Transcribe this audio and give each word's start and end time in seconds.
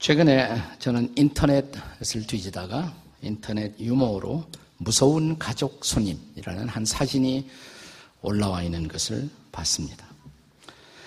최근에 0.00 0.56
저는 0.78 1.12
인터넷을 1.14 2.26
뒤지다가 2.26 2.90
인터넷 3.20 3.78
유머로 3.78 4.46
무서운 4.78 5.38
가족 5.38 5.84
손님이라는 5.84 6.68
한 6.68 6.86
사진이 6.86 7.46
올라와 8.22 8.62
있는 8.62 8.88
것을 8.88 9.28
봤습니다. 9.52 10.06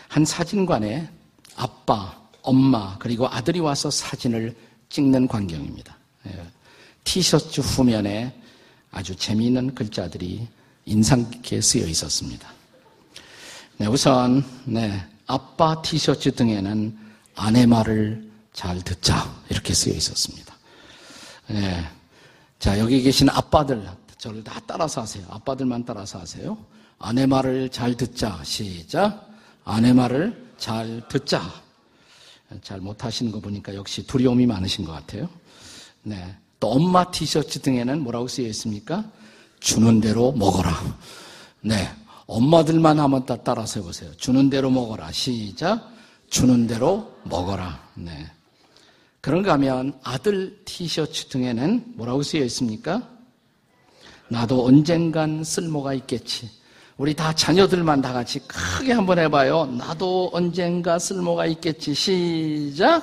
한 0.10 0.24
사진관에 0.24 1.10
아빠, 1.56 2.22
엄마, 2.44 2.96
그리고 3.00 3.28
아들이 3.28 3.60
와서 3.60 3.90
사진을 3.90 4.56
찍는 4.90 5.28
광경입니다. 5.28 5.98
예, 6.28 6.44
티셔츠 7.04 7.62
후면에 7.62 8.40
아주 8.92 9.16
재미있는 9.16 9.74
글자들이 9.74 10.48
인상 10.86 11.32
깊게 11.32 11.62
쓰여 11.62 11.88
있었습니다. 11.88 12.48
네, 13.78 13.88
우선, 13.88 14.46
네, 14.66 15.04
아빠 15.26 15.82
티셔츠 15.82 16.32
등에는 16.36 16.96
아내 17.34 17.66
말을 17.66 18.33
잘 18.54 18.82
듣자. 18.82 19.32
이렇게 19.50 19.74
쓰여 19.74 19.94
있었습니다. 19.94 20.56
네. 21.48 21.84
자, 22.60 22.80
여기 22.80 23.02
계신 23.02 23.30
아빠들, 23.30 23.86
저를 24.18 24.44
다 24.44 24.62
따라서 24.66 25.02
하세요. 25.02 25.26
아빠들만 25.30 25.84
따라서 25.86 26.20
하세요. 26.20 26.58
아내 26.98 27.26
말을 27.26 27.70
잘 27.70 27.96
듣자. 27.96 28.40
시작. 28.44 29.30
아내 29.66 29.92
말을 29.92 30.52
잘 30.58 31.02
듣자. 31.10 31.42
잘 32.62 32.80
못하시는 32.80 33.32
거 33.32 33.40
보니까 33.40 33.76
역시 33.76 34.08
두려움이 34.08 34.46
많으신 34.46 34.86
것 34.86 34.94
같아요. 34.94 35.28
네. 36.04 36.36
또 36.60 36.72
엄마 36.72 37.12
티셔츠 37.12 37.60
등에는 37.60 38.02
뭐라고 38.02 38.28
쓰여 38.28 38.48
있습니까? 38.48 39.04
주는 39.60 40.00
대로 40.00 40.32
먹어라. 40.32 40.72
네. 41.62 41.90
엄마들만 42.28 43.00
한번 43.00 43.26
따라서 43.26 43.82
해보세요. 43.82 44.16
주는 44.16 44.50
대로 44.50 44.70
먹어라. 44.70 45.12
시작. 45.12 45.92
주는 46.30 46.68
대로 46.68 47.14
먹어라. 47.24 47.82
네. 47.96 48.32
그런가 49.24 49.54
하면 49.54 49.98
아들 50.04 50.60
티셔츠 50.66 51.30
등에는 51.30 51.94
뭐라고 51.96 52.24
쓰여 52.24 52.44
있습니까? 52.44 53.02
나도 54.28 54.66
언젠간 54.66 55.46
쓸모가 55.46 55.94
있겠지. 55.94 56.50
우리 56.98 57.14
다 57.14 57.34
자녀들만 57.34 58.02
다 58.02 58.12
같이 58.12 58.40
크게 58.40 58.92
한번 58.92 59.20
해봐요. 59.20 59.66
나도 59.78 60.30
언젠가 60.34 61.00
쓸모가 61.00 61.46
있겠지. 61.46 61.94
시작. 61.94 63.02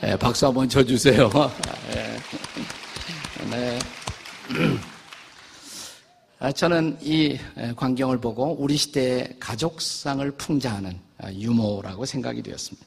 네, 0.00 0.14
박수 0.18 0.46
한번 0.46 0.68
쳐주세요. 0.68 1.30
네. 3.48 3.78
네. 6.46 6.50
아, 6.50 6.52
저는 6.52 6.96
이 7.02 7.36
광경을 7.74 8.20
보고 8.20 8.54
우리 8.60 8.76
시대의 8.76 9.36
가족상을 9.40 10.30
풍자하는 10.32 10.96
아, 11.18 11.32
유머라고 11.32 12.06
생각이 12.06 12.40
되었습니다. 12.40 12.86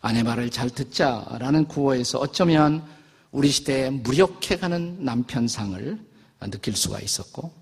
아내 0.00 0.22
말을 0.22 0.48
잘 0.48 0.70
듣자라는 0.70 1.66
구호에서 1.66 2.18
어쩌면 2.18 2.82
우리 3.30 3.50
시대에 3.50 3.90
무력해가는 3.90 5.04
남편상을 5.04 5.98
느낄 6.50 6.76
수가 6.76 7.00
있었고 7.00 7.52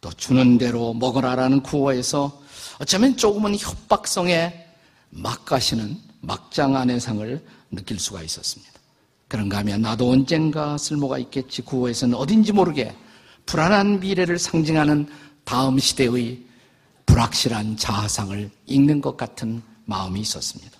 또 0.00 0.10
주는 0.14 0.56
대로 0.56 0.94
먹어라라는 0.94 1.62
구호에서 1.62 2.40
어쩌면 2.78 3.18
조금은 3.18 3.58
협박성에 3.58 4.64
막 5.10 5.44
가시는 5.44 5.98
막장 6.22 6.74
아내상을 6.74 7.44
느낄 7.70 7.98
수가 7.98 8.22
있었습니다. 8.22 8.72
그런가 9.28 9.58
하면 9.58 9.82
나도 9.82 10.10
언젠가 10.10 10.78
쓸모가 10.78 11.18
있겠지 11.18 11.60
구호에서는 11.60 12.14
어딘지 12.14 12.52
모르게 12.52 12.94
불안한 13.50 13.98
미래를 13.98 14.38
상징하는 14.38 15.08
다음 15.42 15.76
시대의 15.76 16.38
불확실한 17.04 17.76
자아상을 17.76 18.48
읽는 18.66 19.00
것 19.00 19.16
같은 19.16 19.60
마음이 19.86 20.20
있었습니다. 20.20 20.78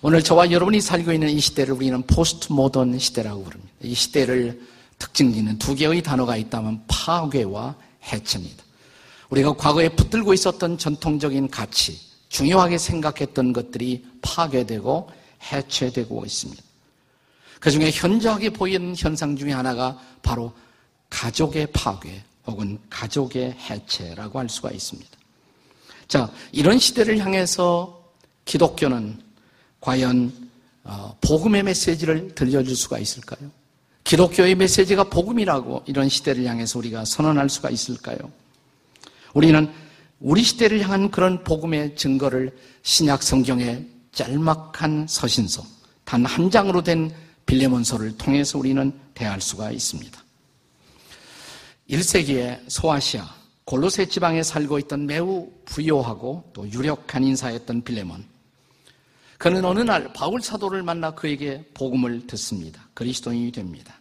오늘 0.00 0.22
저와 0.22 0.52
여러분이 0.52 0.80
살고 0.80 1.12
있는 1.12 1.28
이 1.28 1.40
시대를 1.40 1.74
우리는 1.74 2.00
포스트 2.02 2.52
모던 2.52 3.00
시대라고 3.00 3.42
부릅니다. 3.42 3.72
이 3.82 3.96
시대를 3.96 4.60
특징 5.00 5.32
짓는 5.32 5.58
두 5.58 5.74
개의 5.74 6.04
단어가 6.04 6.36
있다면 6.36 6.84
파괴와 6.86 7.74
해체입니다. 8.12 8.62
우리가 9.30 9.56
과거에 9.56 9.88
붙들고 9.88 10.34
있었던 10.34 10.78
전통적인 10.78 11.50
가치, 11.50 11.98
중요하게 12.28 12.78
생각했던 12.78 13.52
것들이 13.52 14.06
파괴되고 14.22 15.10
해체되고 15.50 16.24
있습니다. 16.24 16.62
그 17.58 17.72
중에 17.72 17.90
현저하게 17.90 18.50
보이는 18.50 18.94
현상 18.96 19.34
중에 19.34 19.50
하나가 19.50 19.98
바로 20.22 20.52
가족의 21.10 21.68
파괴 21.72 22.22
혹은 22.46 22.78
가족의 22.90 23.52
해체라고 23.52 24.38
할 24.38 24.48
수가 24.48 24.70
있습니다. 24.70 25.10
자, 26.08 26.30
이런 26.52 26.78
시대를 26.78 27.18
향해서 27.18 28.04
기독교는 28.44 29.20
과연 29.80 30.32
어, 30.84 31.16
복음의 31.20 31.64
메시지를 31.64 32.34
들려줄 32.34 32.76
수가 32.76 32.98
있을까요? 32.98 33.50
기독교의 34.04 34.54
메시지가 34.54 35.04
복음이라고 35.04 35.82
이런 35.86 36.08
시대를 36.08 36.44
향해서 36.44 36.78
우리가 36.78 37.04
선언할 37.04 37.48
수가 37.50 37.70
있을까요? 37.70 38.18
우리는 39.34 39.68
우리 40.20 40.44
시대를 40.44 40.80
향한 40.82 41.10
그런 41.10 41.42
복음의 41.42 41.96
증거를 41.96 42.56
신약 42.84 43.24
성경의 43.24 43.84
짤막한 44.12 45.06
서신서, 45.08 45.66
단 46.04 46.24
한 46.24 46.50
장으로 46.50 46.82
된 46.82 47.12
빌레몬서를 47.46 48.16
통해서 48.16 48.58
우리는 48.58 48.92
대할 49.12 49.40
수가 49.40 49.72
있습니다. 49.72 50.25
1세기의 51.90 52.68
소아시아, 52.68 53.26
골로새 53.64 54.06
지방에 54.06 54.42
살고 54.42 54.78
있던 54.80 55.06
매우 55.06 55.50
부요하고 55.64 56.50
또 56.52 56.68
유력한 56.70 57.24
인사였던 57.24 57.82
빌레몬. 57.82 58.24
그는 59.38 59.64
어느 59.64 59.80
날 59.80 60.12
바울 60.12 60.40
사도를 60.40 60.82
만나 60.82 61.12
그에게 61.14 61.64
복음을 61.74 62.26
듣습니다. 62.26 62.88
그리스도인이 62.94 63.52
됩니다. 63.52 64.00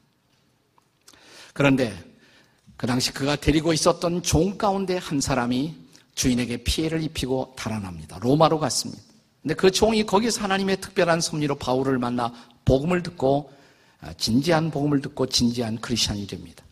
그런데 1.53 1.93
그 2.77 2.87
당시 2.87 3.13
그가 3.13 3.35
데리고 3.35 3.73
있었던 3.73 4.23
종 4.23 4.57
가운데 4.57 4.97
한 4.97 5.21
사람이 5.21 5.75
주인에게 6.15 6.63
피해를 6.63 7.03
입히고 7.03 7.53
달아납니다. 7.57 8.19
로마로 8.19 8.59
갔습니다. 8.59 9.01
근데 9.41 9.53
그 9.53 9.69
종이 9.69 10.05
거기서 10.05 10.41
하나님의 10.41 10.81
특별한 10.81 11.21
섭리로 11.21 11.55
바울을 11.55 11.99
만나 11.99 12.33
복음을 12.65 13.03
듣고 13.03 13.51
아, 14.01 14.13
진지한 14.13 14.71
복음을 14.71 15.01
듣고 15.01 15.27
진지한 15.27 15.79
크리스천이 15.79 16.27
됩니다. 16.27 16.64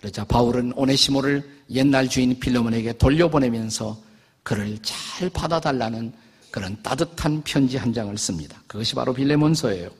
그러자 0.00 0.24
바울은 0.24 0.72
오네시모를 0.76 1.46
옛날 1.72 2.08
주인 2.08 2.38
필레몬에게 2.40 2.94
돌려보내면서 2.94 3.98
그를 4.42 4.78
잘 4.82 5.28
받아달라는 5.28 6.12
그런 6.50 6.82
따뜻한 6.82 7.42
편지 7.42 7.76
한 7.76 7.92
장을 7.92 8.16
씁니다. 8.16 8.60
그것이 8.66 8.94
바로 8.94 9.12
빌레몬서예요. 9.12 9.90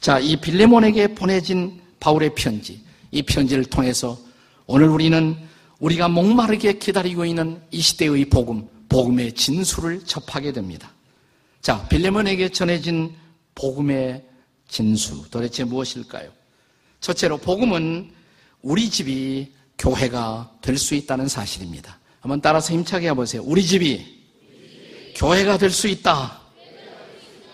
자, 0.00 0.18
이 0.20 0.36
빌레몬에게 0.36 1.14
보내진 1.14 1.80
바울의 1.98 2.34
편지, 2.34 2.80
이 3.10 3.22
편지를 3.22 3.64
통해서 3.64 4.18
오늘 4.66 4.88
우리는 4.88 5.36
우리가 5.80 6.08
목마르게 6.08 6.74
기다리고 6.74 7.24
있는 7.24 7.60
이 7.72 7.80
시대의 7.80 8.26
복음, 8.26 8.68
복음의 8.88 9.32
진수를 9.32 10.04
접하게 10.04 10.52
됩니다. 10.52 10.92
자, 11.60 11.86
빌레몬에게 11.88 12.50
전해진 12.50 13.12
복음의 13.56 14.24
진수, 14.68 15.28
도대체 15.28 15.64
무엇일까요? 15.64 16.30
첫째로 17.00 17.36
복음은 17.38 18.21
우리 18.62 18.88
집이 18.88 19.52
교회가 19.78 20.50
될 20.60 20.78
수 20.78 20.94
있다는 20.94 21.28
사실입니다. 21.28 21.98
한번 22.20 22.40
따라서 22.40 22.72
힘차게 22.72 23.08
해보세요. 23.08 23.42
우리 23.44 23.64
집이 23.64 24.22
교회가 25.16 25.58
될 25.58 25.70
수 25.70 25.88
있다. 25.88 26.40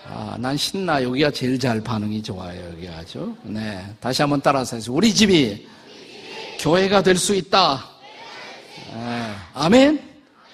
아, 0.07 0.37
난 0.39 0.57
신나. 0.57 1.03
여기가 1.03 1.31
제일 1.31 1.59
잘 1.59 1.81
반응이 1.83 2.23
좋아요. 2.23 2.71
여기 2.71 2.89
아주. 2.89 3.35
네. 3.43 3.85
다시 4.01 4.23
한번 4.23 4.41
따라서 4.41 4.77
해서 4.77 4.93
우리 4.93 5.15
집이 5.15 5.67
교회가 6.61 7.03
될 7.03 7.17
수 7.17 7.35
있다. 7.35 7.89
네. 8.93 9.35
아멘? 9.55 10.03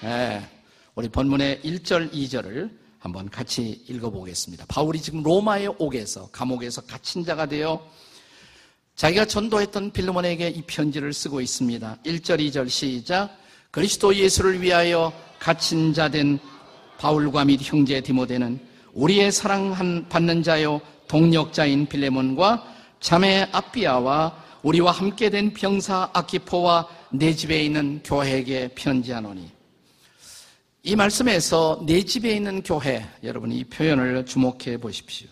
네. 0.02 0.48
우리 0.94 1.08
본문의 1.08 1.60
1절, 1.64 2.12
2절을 2.12 2.70
한번 3.00 3.28
같이 3.28 3.84
읽어보겠습니다. 3.88 4.64
바울이 4.68 5.00
지금 5.00 5.22
로마의 5.22 5.74
옥에서, 5.78 6.28
감옥에서 6.30 6.80
갇힌 6.82 7.24
자가 7.24 7.46
되어 7.46 7.84
자기가 8.96 9.25
전도했던 9.26 9.91
빌르몬에게 9.93 10.49
이 10.49 10.62
편지를 10.62 11.12
쓰고 11.12 11.41
있습니다. 11.41 11.99
1절, 12.05 12.41
2절 12.41 12.69
시작. 12.69 13.37
그리스도 13.70 14.14
예수를 14.14 14.62
위하여 14.62 15.12
갇힌 15.38 15.93
자 15.93 16.08
된 16.08 16.38
바울과 16.99 17.44
및 17.44 17.61
형제 17.62 18.00
디모데는 18.00 18.58
우리의 18.93 19.32
사랑 19.32 20.06
받는 20.08 20.43
자요 20.43 20.81
동력자인 21.08 21.87
빌레몬과 21.87 22.64
자매 23.00 23.49
아비아와 23.52 24.43
우리와 24.62 24.93
함께 24.93 25.29
된 25.29 25.52
병사 25.52 26.11
아키포와 26.12 26.88
내 27.11 27.35
집에 27.35 27.62
있는 27.62 28.00
교회에게 28.02 28.69
편지하노니 28.69 29.50
이 30.85 30.96
말씀에서 30.96 31.82
내 31.87 32.02
집에 32.02 32.32
있는 32.37 32.62
교회 32.62 33.05
여러분 33.23 33.52
이 33.52 33.64
표현을 33.64 34.25
주목해 34.25 34.79
보십시오. 34.79 35.29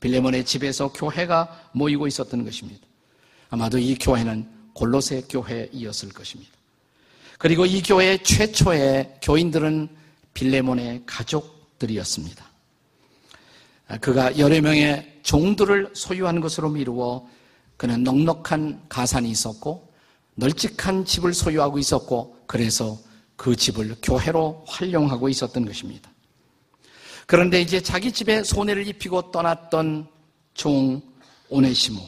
빌레몬의 0.00 0.44
집에서 0.44 0.92
교회가 0.92 1.70
모이고 1.72 2.06
있었던 2.06 2.44
것입니다. 2.44 2.89
아마도 3.50 3.78
이 3.78 3.96
교회는 3.96 4.48
골로새 4.72 5.24
교회이었을 5.28 6.10
것입니다. 6.10 6.50
그리고 7.38 7.66
이 7.66 7.82
교회 7.82 8.16
최초의 8.22 9.18
교인들은 9.22 9.88
빌레몬의 10.34 11.02
가족 11.06 11.78
들이었습니다. 11.78 12.48
그가 14.00 14.38
여러 14.38 14.60
명의 14.60 15.18
종들을 15.22 15.90
소유한 15.94 16.40
것으로 16.40 16.70
미루어 16.70 17.26
그는 17.76 18.04
넉넉한 18.04 18.84
가산이 18.88 19.30
있었고 19.30 19.92
널찍한 20.36 21.04
집을 21.04 21.34
소유하고 21.34 21.78
있었고 21.78 22.36
그래서 22.46 22.98
그 23.36 23.56
집을 23.56 23.96
교회로 24.02 24.64
활용하고 24.68 25.28
있었던 25.28 25.64
것입니다. 25.64 26.10
그런데 27.26 27.60
이제 27.60 27.80
자기 27.80 28.12
집에 28.12 28.44
손해를 28.44 28.86
입히고 28.86 29.30
떠났던 29.30 30.08
종 30.54 31.00
오네시모 31.48 32.00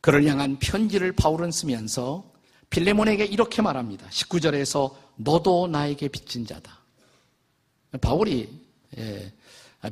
그를 0.00 0.24
향한 0.26 0.58
편지를 0.58 1.12
바울은 1.12 1.50
쓰면서 1.50 2.24
빌레몬에게 2.70 3.24
이렇게 3.24 3.62
말합니다. 3.62 4.06
19절에서 4.08 4.94
너도 5.16 5.66
나에게 5.66 6.08
빚진 6.08 6.46
자다. 6.46 6.78
바울이 8.00 8.48
예, 8.98 9.32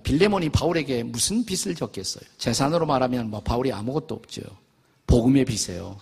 빌레몬이 0.02 0.50
바울에게 0.50 1.02
무슨 1.04 1.44
빚을 1.44 1.74
졌겠어요? 1.74 2.24
재산으로 2.38 2.86
말하면 2.86 3.30
뭐 3.30 3.40
바울이 3.40 3.72
아무것도 3.72 4.14
없죠. 4.14 4.42
복음의 5.06 5.44
빚이에요. 5.44 5.98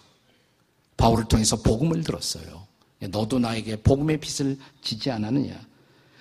바울을 0.97 1.25
통해서 1.27 1.57
복음을 1.57 2.03
들었어요. 2.03 2.67
너도 3.11 3.39
나에게 3.39 3.77
복음의 3.83 4.19
빚을 4.19 4.57
지지 4.83 5.11
않았느냐? 5.11 5.61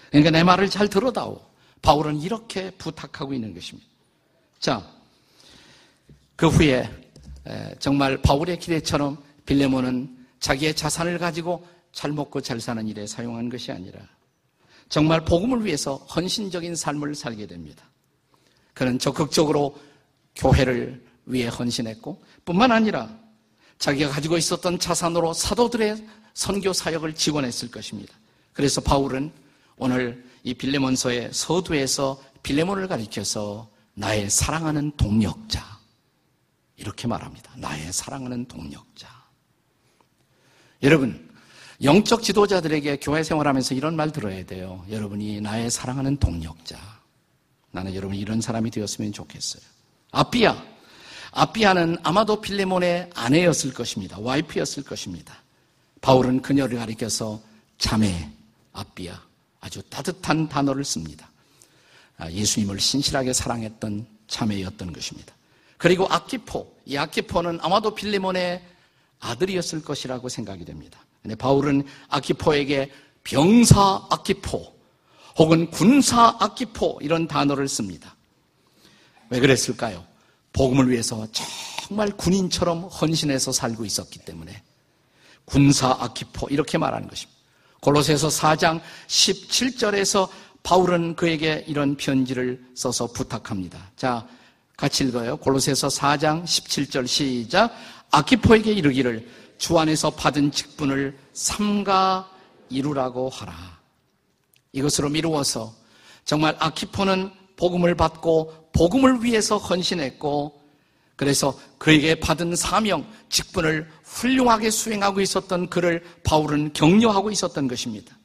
그러니까 0.10 0.32
내 0.32 0.44
말을 0.44 0.70
잘 0.70 0.90
들어다오. 0.90 1.42
바울은 1.82 2.22
이렇게 2.22 2.72
부탁하고 2.72 3.34
있는 3.34 3.54
것입니다. 3.54 3.88
자, 4.60 4.86
그 6.36 6.48
후에 6.48 7.03
정말 7.80 8.22
바울의 8.22 8.60
기대처럼 8.60 9.18
빌레몬은 9.46 10.18
자기의 10.40 10.76
자산을 10.76 11.18
가지고 11.18 11.66
잘 11.92 12.12
먹고 12.12 12.42
잘 12.42 12.60
사는 12.60 12.86
일에 12.88 13.06
사용한 13.06 13.50
것이 13.50 13.72
아니라 13.72 14.00
정말 14.90 15.24
복음을 15.24 15.66
위해서 15.66 15.96
헌신적인 15.96 16.76
삶을 16.76 17.16
살게 17.16 17.48
됩니다. 17.48 17.84
그는 18.74 19.00
적극적으로 19.00 19.78
교회를 20.36 21.04
위해 21.26 21.48
헌신했고 21.48 22.22
뿐만 22.46 22.72
아니라 22.72 23.10
자기가 23.78 24.10
가지고 24.10 24.38
있었던 24.38 24.80
자산으로 24.80 25.34
사도들의 25.34 26.06
선교 26.34 26.74
사역을 26.74 27.14
지원했을 27.16 27.70
것입니다. 27.70 28.14
그래서 28.54 28.82
바울은 28.82 29.32
오늘 29.78 30.24
이 30.44 30.54
빌레몬서의 30.54 31.30
서두에서 31.32 32.22
빌레몬을 32.44 32.88
가리켜서 32.88 33.70
나의 33.94 34.30
사랑하는 34.30 34.92
동력자 34.98 35.74
이렇게 36.78 37.08
말합니다. 37.08 37.52
나의 37.56 37.94
사랑하는 37.94 38.46
동력자. 38.46 39.08
여러분, 40.82 41.32
영적 41.82 42.24
지도자들에게 42.24 42.98
교회 42.98 43.24
생활하면서 43.24 43.76
이런 43.76 43.96
말 43.96 44.12
들어야 44.12 44.46
돼요. 44.46 44.86
여러분이 44.90 45.42
나의 45.42 45.70
사랑하는 45.70 46.18
동력자. 46.18 46.78
나는 47.72 47.96
여러분이 47.96 48.20
이런 48.20 48.42
사람이 48.42 48.72
되었으면 48.72 49.12
좋겠어요. 49.12 49.64
아삐야. 50.12 50.64
아삐아는 51.32 51.98
아마도 52.04 52.40
빌레몬의 52.40 53.10
아내였을 53.16 53.74
것입니다. 53.74 54.20
와이프였을 54.20 54.84
것입니다. 54.84 55.36
바울은 56.02 56.42
그녀를 56.42 56.78
가리켜서 56.78 57.42
자매, 57.78 58.30
아삐아. 58.72 59.20
아주 59.60 59.82
따뜻한 59.84 60.50
단어를 60.50 60.84
씁니다. 60.84 61.30
아, 62.18 62.30
예수님을 62.30 62.80
신실하게 62.80 63.34
사랑했던 63.34 64.06
자매였던 64.28 64.94
것입니다. 64.94 65.34
그리고 65.84 66.08
아키포, 66.08 66.78
이 66.86 66.96
아키포는 66.96 67.60
아마도 67.62 67.94
빌레몬의 67.94 68.64
아들이었을 69.20 69.84
것이라고 69.84 70.30
생각이 70.30 70.64
됩니다. 70.64 70.98
근데 71.22 71.36
바울은 71.36 71.84
아키포에게 72.08 72.90
병사 73.26 74.08
아키포 74.10 74.74
혹은 75.40 75.70
군사 75.72 76.38
아키포 76.40 77.00
이런 77.02 77.28
단어를 77.28 77.68
씁니다. 77.68 78.16
왜 79.30 79.42
그랬을까요? 79.42 80.06
복음을 80.54 80.90
위해서 80.90 81.28
정말 81.34 82.12
군인처럼 82.12 82.84
헌신해서 82.84 83.52
살고 83.52 83.84
있었기 83.84 84.20
때문에 84.20 84.64
군사 85.44 85.98
아키포 86.00 86.48
이렇게 86.50 86.78
말하는 86.78 87.10
것입니다. 87.10 87.38
골로새서 87.82 88.30
4장 88.30 88.80
17절에서 89.08 90.30
바울은 90.64 91.18
그에게 91.18 91.66
이런 91.68 91.98
편지를 91.98 92.64
써서 92.74 93.08
부탁합니다. 93.08 93.92
자, 93.98 94.26
같이 94.78 95.04
읽어요. 95.04 95.38
골로새서 95.38 95.88
4장 95.88 96.44
17절 96.44 97.08
시작. 97.08 97.74
아키포에게 98.12 98.72
이르기를 98.72 99.28
주 99.58 99.78
안에서 99.78 100.10
받은 100.10 100.52
직분을 100.52 101.18
삼가 101.34 102.30
이루라고 102.70 103.30
하라. 103.30 103.54
이것으로 104.72 105.10
미루어서 105.10 105.74
정말 106.26 106.56
아키포는 106.60 107.32
복음을 107.56 107.96
받고 107.96 108.72
복음을 108.74 109.24
위해서 109.24 109.58
헌신했고 109.58 110.64
그래서 111.16 111.58
그에게 111.78 112.16
받은 112.16 112.56
사명, 112.56 113.06
직분을 113.30 113.88
훌륭하게 114.04 114.72
수행하고 114.72 115.22
있었던 115.22 115.70
그를 115.70 116.04
바울은 116.24 116.74
격려하고 116.74 117.30
있었던 117.32 117.68
것입니다. 117.68 118.18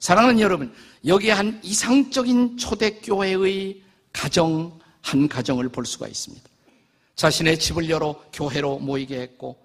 사랑하는 0.00 0.40
여러분, 0.40 0.74
여기에 1.06 1.32
한 1.32 1.60
이상적인 1.62 2.56
초대교회의 2.56 3.82
가정, 4.12 4.78
한 5.04 5.28
가정을 5.28 5.68
볼 5.68 5.84
수가 5.84 6.08
있습니다. 6.08 6.42
자신의 7.14 7.58
집을 7.58 7.90
열어 7.90 8.24
교회로 8.32 8.78
모이게 8.78 9.20
했고, 9.20 9.56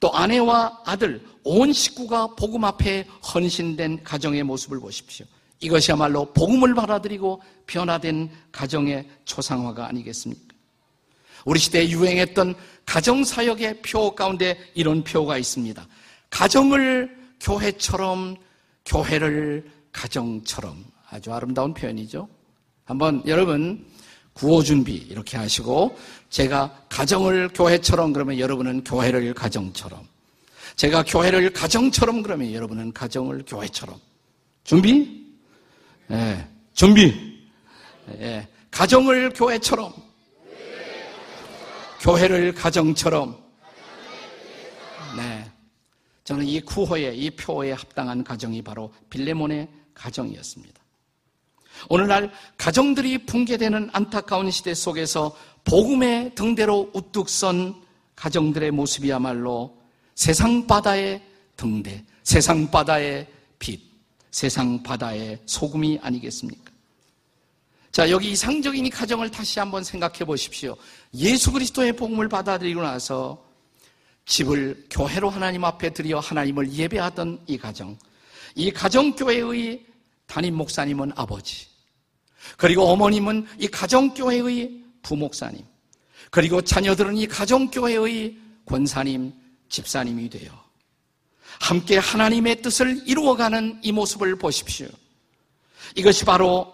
또 0.00 0.12
아내와 0.12 0.80
아들, 0.86 1.22
온 1.44 1.72
식구가 1.72 2.34
복음 2.36 2.64
앞에 2.64 3.06
헌신된 3.34 4.02
가정의 4.02 4.42
모습을 4.42 4.80
보십시오. 4.80 5.26
이것이야말로 5.60 6.32
복음을 6.32 6.74
받아들이고 6.74 7.42
변화된 7.66 8.30
가정의 8.50 9.08
초상화가 9.26 9.86
아니겠습니까? 9.86 10.54
우리 11.44 11.60
시대에 11.60 11.90
유행했던 11.90 12.54
가정 12.86 13.24
사역의 13.24 13.82
표 13.82 14.14
가운데 14.14 14.58
이런 14.74 15.04
표가 15.04 15.36
있습니다. 15.36 15.86
가정을 16.30 17.14
교회처럼, 17.40 18.36
교회를 18.86 19.70
가정처럼. 19.92 20.84
아주 21.10 21.30
아름다운 21.30 21.74
표현이죠. 21.74 22.26
한번 22.84 23.22
여러분 23.26 23.86
구호 24.32 24.62
준비 24.62 24.94
이렇게 24.94 25.36
하시고 25.36 25.96
제가 26.30 26.84
가정을 26.88 27.50
교회처럼 27.54 28.12
그러면 28.12 28.38
여러분은 28.38 28.84
교회를 28.84 29.34
가정처럼 29.34 30.06
제가 30.76 31.04
교회를 31.06 31.52
가정처럼 31.52 32.22
그러면 32.22 32.52
여러분은 32.52 32.92
가정을 32.92 33.44
교회처럼 33.46 33.98
준비? 34.64 35.26
예, 36.10 36.46
준비. 36.72 37.40
예, 38.20 38.46
가정을 38.70 39.32
교회처럼 39.34 39.92
교회를 42.00 42.54
가정처럼 42.54 43.40
네. 45.16 45.48
저는 46.24 46.46
이 46.46 46.60
구호에 46.60 47.14
이 47.14 47.30
표에 47.30 47.72
합당한 47.72 48.24
가정이 48.24 48.62
바로 48.62 48.92
빌레몬의 49.10 49.68
가정이었습니다. 49.94 50.81
오늘날 51.88 52.32
가정들이 52.56 53.26
붕괴되는 53.26 53.90
안타까운 53.92 54.50
시대 54.50 54.74
속에서 54.74 55.36
복음의 55.64 56.34
등대로 56.34 56.90
우뚝 56.92 57.28
선 57.28 57.74
가정들의 58.16 58.70
모습이야말로 58.70 59.76
세상 60.14 60.66
바다의 60.66 61.22
등대, 61.56 62.04
세상 62.22 62.70
바다의 62.70 63.26
빛, 63.58 63.80
세상 64.30 64.82
바다의 64.82 65.38
소금이 65.46 65.98
아니겠습니까? 66.02 66.72
자, 67.90 68.10
여기 68.10 68.30
이상적인 68.30 68.86
이 68.86 68.90
가정을 68.90 69.30
다시 69.30 69.58
한번 69.58 69.84
생각해 69.84 70.24
보십시오. 70.24 70.76
예수 71.14 71.52
그리스도의 71.52 71.92
복음을 71.92 72.28
받아들이고 72.28 72.80
나서 72.82 73.44
집을 74.24 74.86
교회로 74.88 75.28
하나님 75.28 75.64
앞에 75.64 75.90
드려 75.90 76.18
하나님을 76.18 76.72
예배하던 76.72 77.42
이 77.46 77.58
가정. 77.58 77.98
이 78.54 78.70
가정교회의 78.70 79.84
담임 80.32 80.54
목사님은 80.54 81.12
아버지. 81.16 81.66
그리고 82.56 82.84
어머님은 82.84 83.46
이 83.58 83.68
가정교회의 83.68 84.82
부목사님. 85.02 85.64
그리고 86.30 86.62
자녀들은 86.62 87.16
이 87.16 87.26
가정교회의 87.26 88.38
권사님, 88.64 89.32
집사님이 89.68 90.30
되어 90.30 90.50
함께 91.60 91.98
하나님의 91.98 92.62
뜻을 92.62 93.02
이루어가는 93.06 93.80
이 93.82 93.92
모습을 93.92 94.36
보십시오. 94.36 94.88
이것이 95.96 96.24
바로 96.24 96.72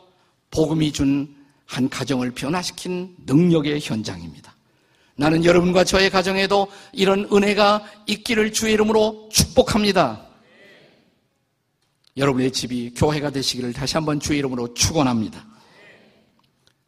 복음이 0.50 0.92
준 0.92 1.38
한 1.68 1.88
가정을 1.88 2.30
변화시킨 2.32 3.14
능력의 3.26 3.80
현장입니다. 3.80 4.54
나는 5.16 5.44
여러분과 5.44 5.84
저의 5.84 6.10
가정에도 6.10 6.68
이런 6.92 7.28
은혜가 7.30 7.84
있기를 8.06 8.52
주의 8.52 8.72
이름으로 8.72 9.28
축복합니다. 9.30 10.27
여러분의 12.18 12.50
집이 12.50 12.94
교회가 12.94 13.30
되시기를 13.30 13.72
다시 13.72 13.94
한번 13.94 14.18
주의 14.18 14.38
이름으로 14.40 14.74
축원합니다. 14.74 15.46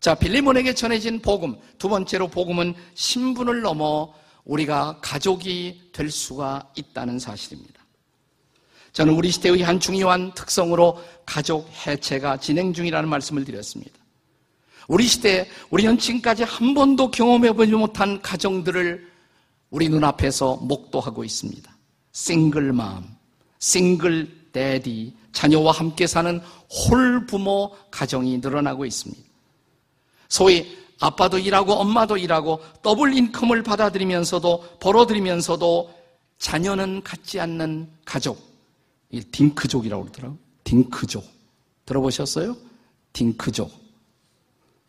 자, 0.00 0.14
빌리몬에게 0.14 0.74
전해진 0.74 1.20
복음. 1.20 1.56
두 1.78 1.88
번째로 1.88 2.28
복음은 2.28 2.74
신분을 2.94 3.60
넘어 3.60 4.12
우리가 4.44 4.98
가족이 5.00 5.90
될 5.92 6.10
수가 6.10 6.72
있다는 6.74 7.18
사실입니다. 7.18 7.80
저는 8.92 9.14
우리 9.14 9.30
시대의 9.30 9.62
한 9.62 9.78
중요한 9.78 10.32
특성으로 10.34 11.00
가족 11.24 11.70
해체가 11.86 12.38
진행 12.38 12.72
중이라는 12.72 13.08
말씀을 13.08 13.44
드렸습니다. 13.44 13.92
우리 14.88 15.06
시대, 15.06 15.48
우리 15.70 15.84
현재까지 15.84 16.42
한 16.42 16.74
번도 16.74 17.12
경험해보지 17.12 17.72
못한 17.72 18.20
가정들을 18.20 19.08
우리 19.70 19.88
눈앞에서 19.88 20.56
목도하고 20.56 21.22
있습니다. 21.22 21.76
싱글맘, 22.10 23.04
single 23.60 24.40
daddy, 24.52 25.14
자녀와 25.32 25.72
함께 25.72 26.06
사는 26.06 26.40
홀부모 26.90 27.76
가정이 27.90 28.38
늘어나고 28.38 28.84
있습니다. 28.84 29.22
소위 30.28 30.78
아빠도 31.00 31.38
일하고 31.38 31.72
엄마도 31.72 32.16
일하고 32.16 32.60
double 32.82 33.16
income을 33.16 33.62
받아들이면서도 33.62 34.78
벌어들이면서도 34.80 35.94
자녀는 36.38 37.02
갖지 37.02 37.40
않는 37.40 37.90
가족. 38.04 38.38
이 39.10 39.20
딩크족이라고 39.20 40.04
그러더라고요. 40.04 40.38
딩크족. 40.64 41.24
들어보셨어요? 41.84 42.56
딩크족. 43.12 43.70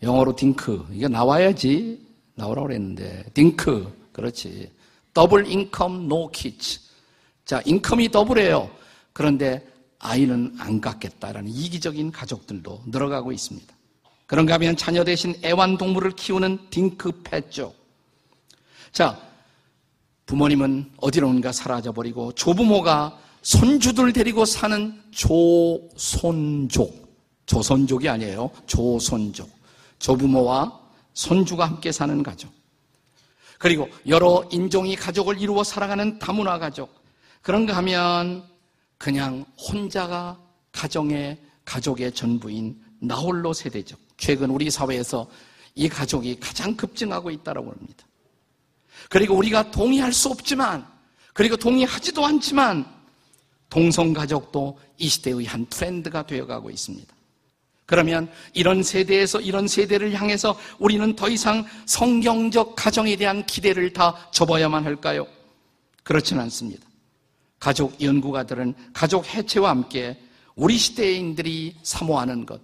영어로 0.03 0.35
DINK. 0.35 0.85
이게 0.91 1.07
나와야지. 1.07 1.99
나오라고 2.35 2.67
그랬는데. 2.67 3.25
DINK. 3.33 3.91
그렇지. 4.11 4.71
double 5.13 5.49
income 5.49 6.07
no 6.07 6.29
kids. 6.29 6.79
자, 7.45 7.61
income이 7.65 8.09
double이에요. 8.09 8.69
그런데 9.13 9.65
아이는 10.01 10.55
안 10.59 10.81
갖겠다라는 10.81 11.49
이기적인 11.49 12.11
가족들도 12.11 12.83
늘어가고 12.87 13.31
있습니다. 13.31 13.73
그런가 14.25 14.55
하면 14.55 14.75
자녀 14.75 15.03
대신 15.03 15.35
애완동물을 15.43 16.11
키우는 16.11 16.69
DINK 16.69 17.21
pet족. 17.23 17.75
자, 18.91 19.19
부모님은 20.25 20.91
어디론가 20.97 21.51
사라져버리고 21.51 22.33
조부모가 22.33 23.19
손주들 23.41 24.13
데리고 24.13 24.45
사는 24.45 25.01
조손족. 25.11 27.01
조선족이 27.45 28.07
아니에요. 28.09 28.49
조손족. 28.65 29.49
조부모와 29.99 30.79
손주가 31.13 31.65
함께 31.65 31.91
사는 31.91 32.23
가족. 32.23 32.51
그리고 33.59 33.87
여러 34.07 34.47
인종이 34.51 34.95
가족을 34.95 35.39
이루어 35.39 35.63
살아가는 35.63 36.17
다문화 36.17 36.57
가족. 36.57 37.03
그런가 37.41 37.75
하면 37.77 38.43
그냥 39.01 39.43
혼자가 39.57 40.37
가정의 40.71 41.35
가족의 41.65 42.11
전부인 42.11 42.79
나홀로 42.99 43.51
세대적. 43.51 43.99
최근 44.15 44.51
우리 44.51 44.69
사회에서 44.69 45.27
이 45.73 45.89
가족이 45.89 46.39
가장 46.39 46.75
급증하고 46.77 47.31
있다고 47.31 47.71
합니다. 47.71 48.05
그리고 49.09 49.35
우리가 49.35 49.71
동의할 49.71 50.13
수 50.13 50.29
없지만, 50.29 50.85
그리고 51.33 51.57
동의하지도 51.57 52.23
않지만, 52.23 52.85
동성가족도 53.71 54.79
이 54.99 55.09
시대의 55.09 55.45
한 55.45 55.65
트렌드가 55.65 56.27
되어가고 56.27 56.69
있습니다. 56.69 57.11
그러면 57.87 58.31
이런 58.53 58.83
세대에서 58.83 59.41
이런 59.41 59.67
세대를 59.67 60.13
향해서 60.13 60.55
우리는 60.77 61.15
더 61.15 61.27
이상 61.27 61.65
성경적 61.87 62.75
가정에 62.75 63.15
대한 63.15 63.47
기대를 63.47 63.93
다 63.93 64.29
접어야만 64.29 64.85
할까요? 64.85 65.25
그렇지는 66.03 66.43
않습니다. 66.43 66.90
가족 67.61 68.01
연구가들은 68.01 68.73
가족 68.91 69.25
해체와 69.27 69.69
함께 69.69 70.19
우리 70.55 70.77
시대인들이 70.77 71.77
사모하는 71.83 72.45
것, 72.45 72.59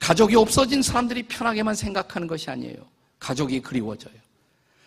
가족이 0.00 0.34
없어진 0.34 0.82
사람들이 0.82 1.22
편하게만 1.22 1.76
생각하는 1.76 2.26
것이 2.26 2.50
아니에요. 2.50 2.76
가족이 3.20 3.60
그리워져요. 3.60 4.12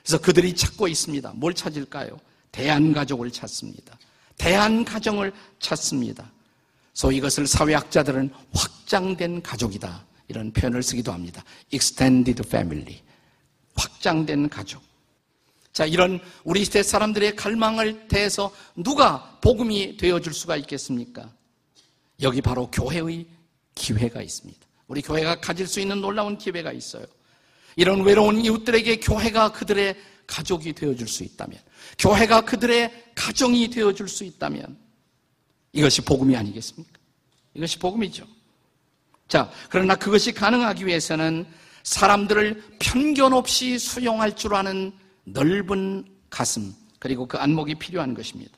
그래서 0.03 0.19
그들이 0.19 0.53
찾고 0.53 0.89
있습니다. 0.89 1.31
뭘 1.35 1.53
찾을까요? 1.53 2.19
대한가족을 2.51 3.31
찾습니다. 3.31 3.97
대한가정을 4.37 5.31
찾습니다. 5.59 6.29
소위 6.93 7.17
이것을 7.17 7.47
사회학자들은 7.47 8.29
확장된 8.53 9.41
가족이다. 9.41 10.05
이런 10.27 10.51
표현을 10.51 10.83
쓰기도 10.83 11.13
합니다. 11.13 11.41
extended 11.71 12.43
family. 12.45 13.01
확장된 13.75 14.49
가족. 14.49 14.86
자, 15.77 15.85
이런 15.85 16.19
우리 16.43 16.65
시대 16.65 16.81
사람들의 16.81 17.35
갈망을 17.35 18.07
대해서 18.07 18.51
누가 18.75 19.37
복음이 19.41 19.97
되어줄 19.97 20.33
수가 20.33 20.55
있겠습니까? 20.57 21.31
여기 22.23 22.41
바로 22.41 22.71
교회의 22.71 23.27
기회가 23.75 24.23
있습니다. 24.23 24.59
우리 24.87 25.03
교회가 25.03 25.39
가질 25.39 25.67
수 25.67 25.79
있는 25.79 26.01
놀라운 26.01 26.39
기회가 26.39 26.71
있어요. 26.71 27.05
이런 27.75 28.01
외로운 28.01 28.43
이웃들에게 28.43 29.01
교회가 29.01 29.51
그들의 29.51 29.95
가족이 30.25 30.73
되어줄 30.73 31.07
수 31.07 31.23
있다면, 31.23 31.59
교회가 31.99 32.41
그들의 32.41 33.11
가정이 33.13 33.69
되어줄 33.69 34.09
수 34.09 34.23
있다면, 34.23 34.79
이것이 35.73 36.01
복음이 36.01 36.35
아니겠습니까? 36.35 36.99
이것이 37.53 37.77
복음이죠. 37.77 38.25
자, 39.27 39.51
그러나 39.69 39.93
그것이 39.93 40.31
가능하기 40.31 40.87
위해서는 40.87 41.45
사람들을 41.83 42.63
편견 42.79 43.33
없이 43.33 43.77
수용할 43.77 44.35
줄 44.35 44.55
아는 44.55 44.91
넓은 45.27 46.05
가슴, 46.29 46.73
그리고 46.99 47.27
그 47.27 47.37
안목이 47.37 47.75
필요한 47.75 48.13
것입니다. 48.13 48.51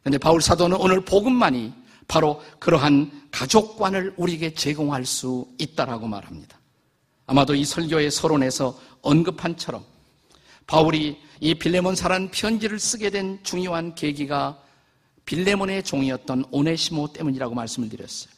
그런데 0.00 0.18
바울 0.18 0.40
사도는 0.40 0.76
오늘 0.76 1.04
복음만이 1.04 1.72
바로 2.08 2.42
그러한 2.58 3.28
가족관을 3.30 4.14
우리에게 4.16 4.54
제공할 4.54 5.06
수 5.06 5.46
있다라고 5.58 6.08
말합니다. 6.08 6.58
아마도 7.26 7.54
이 7.54 7.64
설교의 7.64 8.10
서론에서 8.10 8.78
언급한 9.02 9.56
처럼 9.56 9.84
바울이 10.66 11.18
이 11.40 11.54
빌레몬 11.54 11.94
사란 11.94 12.30
편지를 12.30 12.80
쓰게 12.80 13.10
된 13.10 13.38
중요한 13.44 13.94
계기가 13.94 14.60
빌레몬의 15.24 15.84
종이었던 15.84 16.46
오네시모 16.50 17.12
때문이라고 17.12 17.54
말씀을 17.54 17.88
드렸어요. 17.88 18.32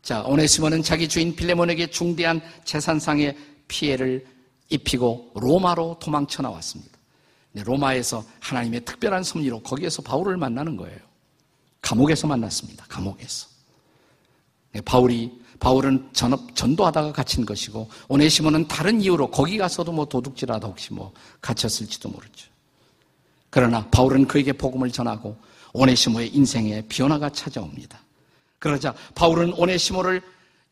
자, 0.00 0.22
오네시모는 0.22 0.82
자기 0.82 1.08
주인 1.08 1.36
빌레몬에게 1.36 1.88
중대한 1.88 2.40
재산상의 2.64 3.36
피해를 3.68 4.26
입히고 4.68 5.32
로마로 5.34 5.98
도망쳐 6.00 6.42
나왔습니다. 6.42 6.98
로마에서 7.54 8.24
하나님의 8.40 8.84
특별한 8.84 9.22
섭리로 9.22 9.60
거기에서 9.60 10.02
바울을 10.02 10.36
만나는 10.36 10.76
거예요. 10.76 10.98
감옥에서 11.80 12.26
만났습니다. 12.26 12.84
감옥에서. 12.88 13.46
네, 14.72 14.80
바울이 14.80 15.30
바울은 15.60 16.10
전업 16.12 16.54
전도하다가 16.56 17.12
갇힌 17.12 17.46
것이고 17.46 17.88
오네시모는 18.08 18.66
다른 18.66 19.00
이유로 19.00 19.30
거기 19.30 19.56
가서도 19.56 19.92
뭐 19.92 20.04
도둑질하다 20.04 20.66
혹시 20.66 20.92
뭐 20.92 21.12
갇혔을지도 21.40 22.08
모르죠. 22.08 22.50
그러나 23.50 23.86
바울은 23.90 24.26
그에게 24.26 24.52
복음을 24.52 24.90
전하고 24.90 25.36
오네시모의 25.74 26.34
인생에 26.34 26.82
변화가 26.88 27.30
찾아옵니다. 27.30 28.00
그러자 28.58 28.94
바울은 29.14 29.52
오네시모를 29.52 30.22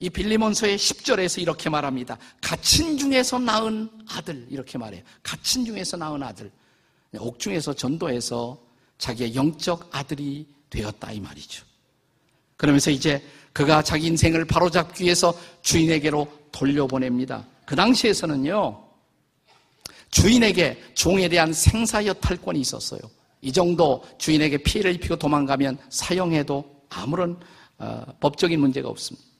이 0.03 0.11
빌리몬서의 0.11 0.79
10절에서 0.79 1.41
이렇게 1.41 1.71
말합니다. 1.71 2.19
갇힌 2.41 2.99
중에서 2.99 3.39
낳은 3.39 3.89
아들 4.09 4.45
이렇게 4.51 4.77
말해요. 4.77 5.01
갇힌 5.23 5.65
중에서 5.65 5.97
낳은 5.97 6.21
아들. 6.25 6.51
옥중에서 7.17 7.73
전도해서 7.75 8.59
자기의 8.99 9.37
영적 9.37 9.91
아들이 9.93 10.49
되었다 10.71 11.13
이 11.13 11.21
말이죠. 11.21 11.65
그러면서 12.57 12.91
이제 12.91 13.23
그가 13.53 13.81
자기 13.81 14.09
인생을 14.09 14.45
바로잡기 14.45 15.05
위해서 15.05 15.39
주인에게로 15.63 16.27
돌려보냅니다. 16.51 17.47
그 17.65 17.77
당시에서는요, 17.77 18.83
주인에게 20.11 20.83
종에 20.95 21.29
대한 21.29 21.53
생사여 21.53 22.15
탈권이 22.15 22.59
있었어요. 22.59 23.01
이 23.41 23.53
정도 23.53 24.05
주인에게 24.19 24.59
피해를 24.59 24.97
입히고 24.97 25.15
도망가면 25.15 25.79
사형해도 25.91 26.87
아무런 26.89 27.39
어, 27.79 28.05
법적인 28.19 28.59
문제가 28.59 28.89
없습니다. 28.89 29.32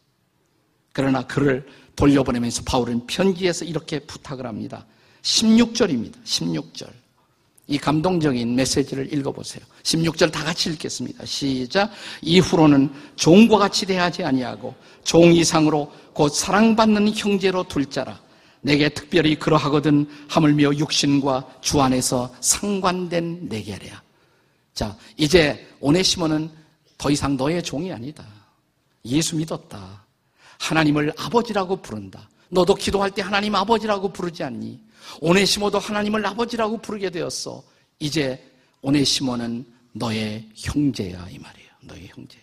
그러나 0.93 1.27
그를 1.27 1.67
돌려보내면서 1.97 2.63
바울은 2.65 3.07
편지에서 3.07 3.65
이렇게 3.65 3.99
부탁을 4.01 4.47
합니다. 4.47 4.85
16절입니다. 5.23 6.23
16절. 6.25 6.89
이 7.69 7.79
감동적인 7.79 8.55
메시지를 8.55 9.13
읽어보세요. 9.15 9.65
16절 9.85 10.33
다 10.33 10.45
같이 10.45 10.69
읽겠습니다. 10.71 11.25
시작. 11.25 11.91
이후로는 12.21 12.93
종과 13.17 13.59
같이 13.59 13.87
대하지 13.87 14.25
아니하고 14.25 14.75
종 15.05 15.33
이상으로 15.33 15.91
곧 16.13 16.29
사랑받는 16.29 17.15
형제로 17.15 17.63
둘 17.63 17.87
자라. 17.87 18.21
내게 18.61 18.89
특별히 18.89 19.37
그러하거든 19.37 20.09
하물며 20.29 20.77
육신과 20.77 21.59
주 21.61 21.81
안에서 21.81 22.33
상관된 22.41 23.49
내게 23.49 23.73
하랴. 23.73 24.03
자, 24.75 24.97
이제 25.17 25.67
오네시모는 25.81 26.51
더 26.97 27.11
이상 27.11 27.37
너의 27.37 27.63
종이 27.63 27.93
아니다. 27.93 28.25
예수 29.05 29.37
믿었다. 29.37 30.02
하나님을 30.63 31.13
아버지라고 31.19 31.77
부른다. 31.83 32.29
너도 32.49 32.75
기도할 32.75 33.11
때 33.11 33.21
하나님 33.21 33.55
아버지라고 33.57 34.13
부르지 34.13 34.45
않니? 34.45 34.81
오네시모도 35.21 35.79
하나님을 35.79 36.25
아버지라고 36.25 36.79
부르게 36.79 37.11
되었어. 37.11 37.63
이제 37.99 38.41
오네시모는 38.83 39.67
너의 39.93 40.49
형제야 40.55 41.27
이 41.31 41.39
말이에요. 41.39 41.69
너의 41.81 42.09
형제야. 42.09 42.43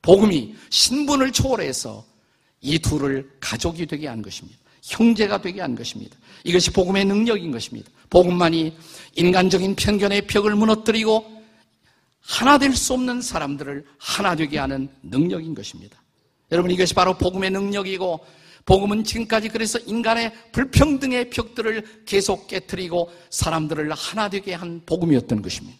복음이 0.00 0.54
신분을 0.70 1.32
초월해서 1.32 2.04
이 2.62 2.78
둘을 2.78 3.30
가족이 3.40 3.86
되게 3.86 4.08
한 4.08 4.22
것입니다. 4.22 4.58
형제가 4.82 5.40
되게 5.42 5.60
한 5.60 5.74
것입니다. 5.74 6.16
이것이 6.44 6.70
복음의 6.70 7.04
능력인 7.04 7.50
것입니다. 7.50 7.90
복음만이 8.08 8.76
인간적인 9.16 9.74
편견의 9.76 10.26
벽을 10.26 10.54
무너뜨리고 10.54 11.36
하나 12.20 12.58
될 12.58 12.74
수 12.74 12.94
없는 12.94 13.20
사람들을 13.20 13.84
하나 13.98 14.34
되게 14.34 14.58
하는 14.58 14.88
능력인 15.02 15.54
것입니다. 15.54 16.00
여러분 16.52 16.70
이것이 16.70 16.94
바로 16.94 17.14
복음의 17.14 17.50
능력이고 17.50 18.24
복음은 18.64 19.04
지금까지 19.04 19.48
그래서 19.48 19.78
인간의 19.78 20.32
불평등의 20.52 21.30
벽들을 21.30 22.02
계속 22.04 22.48
깨뜨리고 22.48 23.12
사람들을 23.30 23.92
하나 23.92 24.28
되게 24.28 24.54
한 24.54 24.82
복음이었던 24.84 25.40
것입니다. 25.40 25.78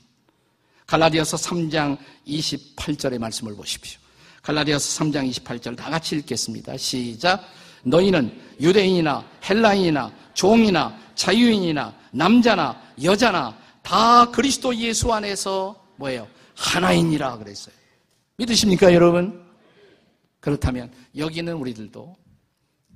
갈라디아서 0.86 1.36
3장 1.36 1.98
28절의 2.28 3.18
말씀을 3.18 3.56
보십시오. 3.56 3.98
갈라디아서 4.42 5.04
3장 5.04 5.28
28절 5.30 5.76
다 5.76 5.90
같이 5.90 6.16
읽겠습니다. 6.16 6.76
시작. 6.76 7.44
너희는 7.82 8.40
유대인이나 8.60 9.24
헬라인이나 9.48 10.12
종이나 10.34 10.96
자유인이나 11.16 11.92
남자나 12.12 12.80
여자나 13.02 13.56
다 13.82 14.30
그리스도 14.30 14.74
예수 14.76 15.12
안에서 15.12 15.74
뭐예요? 15.96 16.28
하나인이라 16.54 17.38
그랬어요. 17.38 17.74
믿으십니까, 18.36 18.94
여러분? 18.94 19.45
그렇다면 20.46 20.92
여기는 21.16 21.52
우리들도 21.54 22.16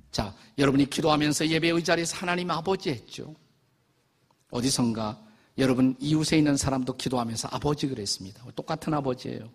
자, 0.09 0.33
여러분이 0.57 0.89
기도하면서 0.89 1.49
예배의 1.49 1.83
자리에서 1.83 2.15
하나님 2.15 2.49
아버지 2.49 2.89
했죠. 2.89 3.35
어디선가 4.51 5.21
여러분 5.57 5.93
이웃에 5.99 6.37
있는 6.37 6.55
사람도 6.55 6.95
기도하면서 6.95 7.49
아버지 7.51 7.87
그랬습니다. 7.89 8.41
똑같은 8.55 8.93
아버지예요. 8.93 9.49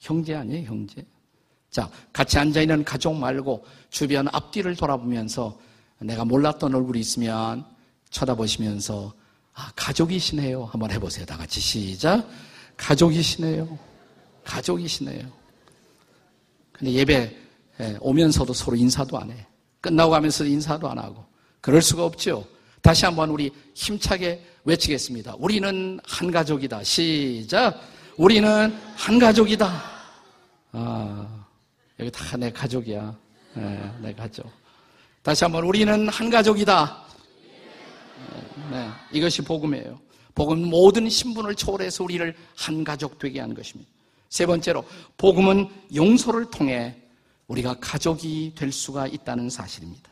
형제 0.00 0.34
아니에요, 0.34 0.68
형제. 0.68 1.02
자, 1.70 1.90
같이 2.12 2.38
앉아있는 2.38 2.84
가족 2.84 3.14
말고 3.14 3.64
주변 3.88 4.28
앞뒤를 4.28 4.76
돌아보면서 4.76 5.58
내가 5.98 6.26
몰랐던 6.26 6.74
얼굴이 6.74 7.00
있으면 7.00 7.64
쳐다보시면서 8.10 9.14
아, 9.54 9.72
가족이시네요. 9.76 10.66
한번 10.66 10.90
해보세요. 10.90 11.24
다 11.24 11.38
같이 11.38 11.58
시작. 11.58 12.28
가족이시네요. 12.76 13.78
가족이시네요. 14.44 15.39
근데 16.80 16.92
예배 16.94 17.36
오면서도 18.00 18.54
서로 18.54 18.74
인사도 18.76 19.18
안 19.18 19.30
해. 19.30 19.46
끝나고 19.82 20.10
가면서 20.10 20.44
인사도 20.44 20.88
안 20.88 20.98
하고. 20.98 21.24
그럴 21.60 21.82
수가 21.82 22.04
없죠. 22.04 22.46
다시 22.80 23.04
한번 23.04 23.28
우리 23.28 23.52
힘차게 23.74 24.42
외치겠습니다. 24.64 25.34
우리는 25.38 26.00
한 26.04 26.30
가족이다. 26.30 26.82
시작. 26.82 27.78
우리는 28.16 28.74
한 28.96 29.18
가족이다. 29.18 29.82
아, 30.72 31.44
여기 31.98 32.10
다 32.10 32.36
내 32.38 32.50
가족이야. 32.50 33.14
네, 33.54 33.92
내 34.00 34.14
가족. 34.14 34.50
다시 35.22 35.44
한번 35.44 35.64
우리는 35.64 36.08
한 36.08 36.30
가족이다. 36.30 37.04
네, 38.70 38.88
이것이 39.12 39.42
복음이에요. 39.42 40.00
복음은 40.34 40.66
모든 40.66 41.10
신분을 41.10 41.54
초월해서 41.56 42.04
우리를 42.04 42.34
한 42.56 42.84
가족 42.84 43.18
되게 43.18 43.40
하는 43.40 43.54
것입니다. 43.54 43.90
세 44.30 44.46
번째로 44.46 44.84
복음은 45.18 45.68
용서를 45.94 46.50
통해 46.50 46.96
우리가 47.48 47.74
가족이 47.80 48.52
될 48.54 48.70
수가 48.70 49.08
있다는 49.08 49.50
사실입니다. 49.50 50.08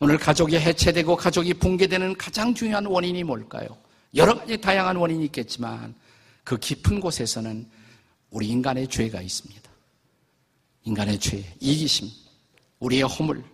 오늘 0.00 0.18
가족이 0.18 0.56
해체되고 0.56 1.16
가족이 1.16 1.54
붕괴되는 1.54 2.16
가장 2.18 2.52
중요한 2.52 2.86
원인이 2.86 3.22
뭘까요? 3.24 3.68
여러 4.14 4.36
가지 4.36 4.60
다양한 4.60 4.96
원인이 4.96 5.24
있겠지만 5.26 5.94
그 6.42 6.58
깊은 6.58 7.00
곳에서는 7.00 7.68
우리 8.30 8.48
인간의 8.48 8.88
죄가 8.88 9.22
있습니다. 9.22 9.70
인간의 10.84 11.18
죄, 11.20 11.44
이기심, 11.60 12.08
우리의 12.80 13.02
허물. 13.02 13.44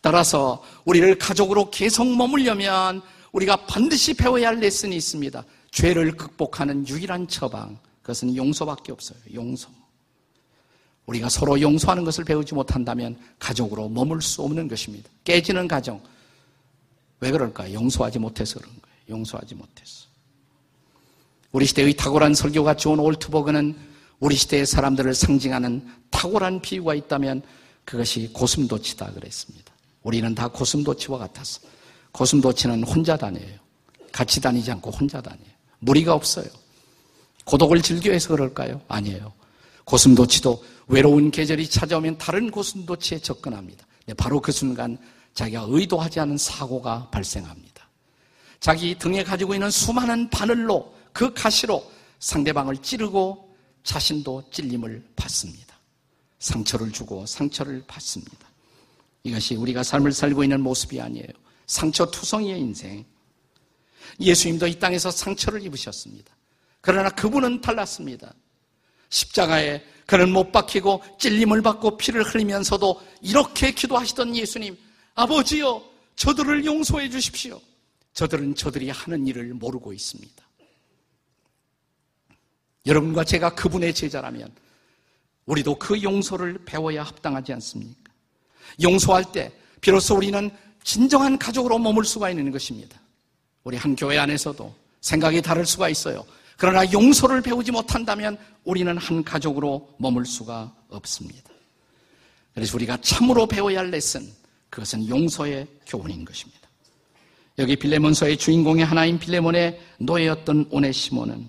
따라서 0.00 0.62
우리를 0.84 1.18
가족으로 1.18 1.70
계속 1.70 2.06
머물려면 2.06 3.02
우리가 3.32 3.66
반드시 3.66 4.14
배워야 4.14 4.48
할 4.48 4.60
레슨이 4.60 4.96
있습니다. 4.96 5.44
죄를 5.70 6.12
극복하는 6.16 6.86
유일한 6.86 7.26
처방. 7.26 7.78
그것은 8.10 8.34
용서밖에 8.34 8.90
없어요. 8.90 9.18
용서. 9.34 9.68
우리가 11.06 11.28
서로 11.28 11.60
용서하는 11.60 12.04
것을 12.04 12.24
배우지 12.24 12.54
못한다면 12.54 13.16
가족으로 13.38 13.88
머물 13.88 14.20
수 14.20 14.42
없는 14.42 14.66
것입니다. 14.66 15.08
깨지는 15.22 15.68
가정. 15.68 16.00
왜 17.20 17.30
그럴까요? 17.30 17.72
용서하지 17.72 18.18
못해서 18.18 18.58
그런 18.58 18.72
거예요. 18.72 18.96
용서하지 19.10 19.54
못해서. 19.54 20.06
우리 21.52 21.66
시대의 21.66 21.94
탁월한 21.94 22.34
설교가 22.34 22.74
좋은 22.74 22.98
올트버그는 22.98 23.76
우리 24.18 24.34
시대의 24.34 24.66
사람들을 24.66 25.14
상징하는 25.14 25.86
탁월한 26.10 26.62
비유가 26.62 26.94
있다면 26.94 27.42
그것이 27.84 28.32
고슴도치다 28.32 29.12
그랬습니다. 29.12 29.72
우리는 30.02 30.34
다 30.34 30.48
고슴도치와 30.48 31.18
같았어. 31.18 31.60
고슴도치는 32.12 32.82
혼자 32.82 33.16
다녀요. 33.16 33.58
같이 34.10 34.40
다니지 34.40 34.72
않고 34.72 34.90
혼자 34.90 35.20
다녀요. 35.20 35.50
무리가 35.78 36.14
없어요. 36.14 36.59
고독을 37.44 37.82
즐겨해서 37.82 38.28
그럴까요? 38.30 38.80
아니에요. 38.88 39.32
고슴도치도 39.84 40.64
외로운 40.88 41.30
계절이 41.30 41.68
찾아오면 41.68 42.18
다른 42.18 42.50
고슴도치에 42.50 43.20
접근합니다. 43.20 43.86
네, 44.06 44.14
바로 44.14 44.40
그 44.40 44.52
순간 44.52 44.98
자기가 45.34 45.66
의도하지 45.68 46.20
않은 46.20 46.36
사고가 46.36 47.08
발생합니다. 47.10 47.88
자기 48.58 48.98
등에 48.98 49.24
가지고 49.24 49.54
있는 49.54 49.70
수많은 49.70 50.28
바늘로 50.30 50.94
그 51.12 51.32
가시로 51.32 51.90
상대방을 52.18 52.78
찌르고 52.78 53.54
자신도 53.82 54.50
찔림을 54.50 55.02
받습니다. 55.16 55.76
상처를 56.38 56.92
주고 56.92 57.24
상처를 57.26 57.84
받습니다. 57.86 58.48
이것이 59.24 59.54
우리가 59.56 59.82
삶을 59.82 60.12
살고 60.12 60.42
있는 60.42 60.60
모습이 60.60 61.00
아니에요. 61.00 61.28
상처 61.66 62.10
투성이의 62.10 62.60
인생. 62.60 63.04
예수님도 64.18 64.66
이 64.66 64.78
땅에서 64.78 65.10
상처를 65.10 65.62
입으셨습니다. 65.64 66.34
그러나 66.80 67.10
그분은 67.10 67.60
달랐습니다. 67.60 68.32
십자가에 69.08 69.82
그는 70.06 70.32
못 70.32 70.50
박히고 70.50 71.02
찔림을 71.18 71.62
받고 71.62 71.96
피를 71.96 72.22
흘리면서도 72.22 73.00
이렇게 73.22 73.72
기도하시던 73.72 74.34
예수님, 74.34 74.76
아버지여, 75.14 75.82
저들을 76.16 76.64
용서해 76.64 77.08
주십시오. 77.10 77.60
저들은 78.14 78.54
저들이 78.54 78.90
하는 78.90 79.26
일을 79.26 79.54
모르고 79.54 79.92
있습니다. 79.92 80.44
여러분과 82.86 83.24
제가 83.24 83.54
그분의 83.54 83.94
제자라면 83.94 84.50
우리도 85.46 85.78
그 85.78 86.02
용서를 86.02 86.58
배워야 86.64 87.02
합당하지 87.02 87.52
않습니까? 87.54 88.12
용서할 88.82 89.30
때 89.32 89.52
비로소 89.80 90.16
우리는 90.16 90.50
진정한 90.82 91.38
가족으로 91.38 91.78
머물 91.78 92.04
수가 92.04 92.30
있는 92.30 92.50
것입니다. 92.50 93.00
우리 93.64 93.76
한 93.76 93.94
교회 93.94 94.18
안에서도 94.18 94.74
생각이 95.00 95.42
다를 95.42 95.66
수가 95.66 95.88
있어요. 95.88 96.24
그러나 96.60 96.84
용서를 96.92 97.40
배우지 97.40 97.72
못한다면 97.72 98.36
우리는 98.64 98.94
한 98.98 99.24
가족으로 99.24 99.94
머물 99.96 100.26
수가 100.26 100.70
없습니다. 100.90 101.50
그래서 102.52 102.76
우리가 102.76 102.98
참으로 103.00 103.46
배워야 103.46 103.78
할 103.78 103.90
레슨, 103.90 104.30
그것은 104.68 105.08
용서의 105.08 105.66
교훈인 105.86 106.22
것입니다. 106.22 106.60
여기 107.58 107.76
빌레몬서의 107.76 108.36
주인공의 108.36 108.84
하나인 108.84 109.18
빌레몬의 109.18 109.80
노예였던 110.00 110.66
오네시모는 110.70 111.48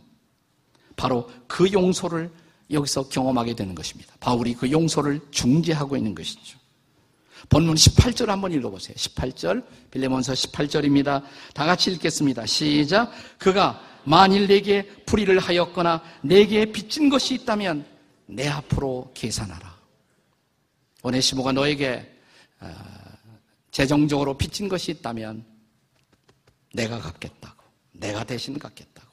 바로 0.95 1.29
그 1.45 1.69
용서를 1.73 2.31
여기서 2.71 3.09
경험하게 3.09 3.53
되는 3.53 3.75
것입니다. 3.75 4.13
바울이 4.21 4.53
그 4.53 4.71
용서를 4.71 5.19
중재하고 5.29 5.97
있는 5.97 6.15
것이죠. 6.15 6.57
본문 7.49 7.75
18절 7.75 8.27
한번 8.27 8.53
읽어보세요. 8.53 8.95
18절, 8.95 9.65
빌레몬서 9.91 10.31
18절입니다. 10.31 11.21
다 11.53 11.65
같이 11.65 11.91
읽겠습니다. 11.91 12.45
시작. 12.45 13.11
그가 13.37 13.90
만일 14.03 14.47
내게 14.47 14.87
불의를 15.05 15.39
하였거나 15.39 16.01
내게 16.21 16.65
빚진 16.65 17.09
것이 17.09 17.35
있다면 17.35 17.85
내 18.25 18.47
앞으로 18.47 19.11
계산하라. 19.13 19.75
오네시모가 21.03 21.51
너에게 21.51 22.09
어, 22.59 22.73
재정적으로 23.71 24.37
빚진 24.37 24.69
것이 24.69 24.91
있다면 24.91 25.45
내가 26.73 26.99
갚겠다고. 26.99 27.63
내가 27.93 28.23
대신 28.23 28.57
갚겠다고. 28.57 29.07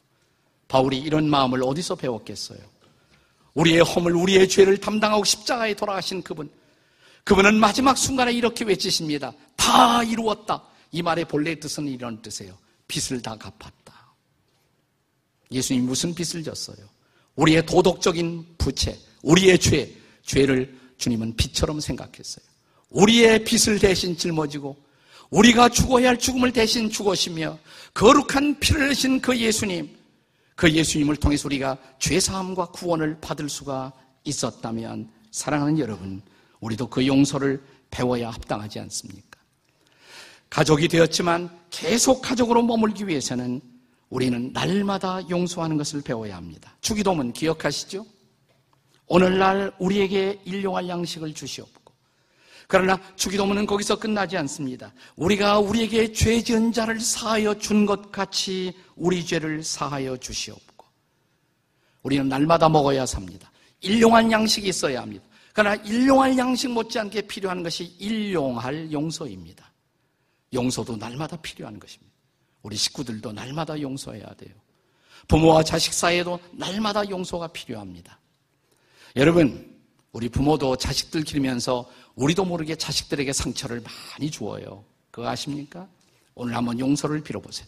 바울이 0.68 0.98
이런 0.98 1.29
마음을 1.29 1.62
어디서 1.62 1.96
배웠겠어요? 1.96 2.59
우리의 3.55 3.81
허물, 3.81 4.14
우리의 4.14 4.48
죄를 4.48 4.79
담당하고 4.79 5.24
십자가에 5.24 5.74
돌아가신 5.74 6.22
그분. 6.22 6.51
그분은 7.24 7.59
마지막 7.59 7.96
순간에 7.98 8.33
이렇게 8.33 8.64
외치십니다. 8.64 9.33
다 9.57 10.03
이루었다. 10.03 10.62
이 10.92 11.03
말의 11.03 11.27
본래 11.27 11.59
뜻은 11.59 11.88
이런 11.88 12.22
뜻이에요. 12.22 12.57
빚을 12.87 13.20
다 13.20 13.37
갚았다. 13.37 13.72
예수님 15.50 15.87
무슨 15.87 16.14
빚을 16.14 16.42
졌어요? 16.44 16.76
우리의 17.37 17.64
도덕적인 17.66 18.46
부채, 18.58 18.98
우리의 19.22 19.58
죄, 19.58 19.94
죄를 20.22 20.76
주님은 20.98 21.37
빚처럼 21.37 21.80
생각했어요. 21.80 22.44
우리의 22.90 23.44
빚을 23.44 23.78
대신 23.78 24.16
짊어지고 24.16 24.76
우리가 25.30 25.68
죽어야 25.68 26.08
할 26.08 26.18
죽음을 26.18 26.52
대신 26.52 26.90
죽으시며 26.90 27.58
거룩한 27.94 28.58
피를 28.61 28.87
흘리신 28.87 29.20
그 29.20 29.37
예수님, 29.37 29.96
그 30.54 30.70
예수님을 30.70 31.16
통해서 31.16 31.46
우리가 31.46 31.76
죄사함과 31.98 32.66
구원을 32.66 33.18
받을 33.20 33.48
수가 33.48 33.92
있었다면 34.24 35.11
사랑하는 35.30 35.78
여러분, 35.78 36.22
우리도 36.61 36.88
그 36.88 37.06
용서를 37.06 37.62
배워야 37.90 38.30
합당하지 38.30 38.80
않습니까? 38.80 39.38
가족이 40.50 40.88
되었지만 40.88 41.50
계속 41.70 42.22
가족으로 42.22 42.62
머물기 42.62 43.06
위해서는 43.06 43.61
우리는 44.11 44.53
날마다 44.53 45.21
용서하는 45.29 45.77
것을 45.77 46.03
배워야 46.03 46.37
합니다. 46.37 46.75
주기도문 46.81 47.33
기억하시죠? 47.33 48.07
오늘날 49.07 49.73
우리에게 49.79 50.40
일용할 50.44 50.88
양식을 50.88 51.35
주시옵고. 51.35 51.92
그러나 52.66 53.01
주기도문은 53.16 53.66
거기서 53.66 53.99
끝나지 53.99 54.37
않습니다. 54.37 54.92
우리가 55.16 55.59
우리에게 55.59 56.12
죄 56.12 56.42
지은 56.42 56.73
자를 56.73 57.01
사하여 57.01 57.55
준 57.59 57.87
것 57.87 58.12
같이 58.12 58.75
우리 58.97 59.25
죄를 59.25 59.62
사하여 59.62 60.16
주시옵고. 60.18 60.85
우리는 62.03 62.29
날마다 62.29 62.68
먹어야 62.68 63.07
삽니다. 63.07 63.51
일용할 63.81 64.31
양식이 64.31 64.68
있어야 64.68 65.01
합니다. 65.03 65.25
그러나 65.55 65.75
일용할 65.83 66.37
양식 66.37 66.71
못지않게 66.71 67.23
필요한 67.23 67.62
것이 67.62 67.85
일용할 67.99 68.92
용서입니다. 68.92 69.73
용서도 70.53 70.97
날마다 70.97 71.37
필요한 71.38 71.79
것입니다. 71.79 72.17
우리 72.62 72.77
식구들도 72.77 73.33
날마다 73.33 73.81
용서해야 73.81 74.27
돼요. 74.35 74.55
부모와 75.27 75.62
자식 75.62 75.92
사이에도 75.92 76.38
날마다 76.53 77.09
용서가 77.09 77.49
필요합니다. 77.49 78.18
여러분, 79.16 79.77
우리 80.12 80.29
부모도 80.29 80.77
자식들 80.77 81.23
기르면서 81.23 81.88
우리도 82.14 82.44
모르게 82.44 82.75
자식들에게 82.77 83.33
상처를 83.33 83.83
많이 83.83 84.31
주어요. 84.31 84.85
그거 85.11 85.29
아십니까? 85.29 85.87
오늘 86.35 86.57
한번 86.57 86.79
용서를 86.79 87.23
빌어보세요. 87.23 87.66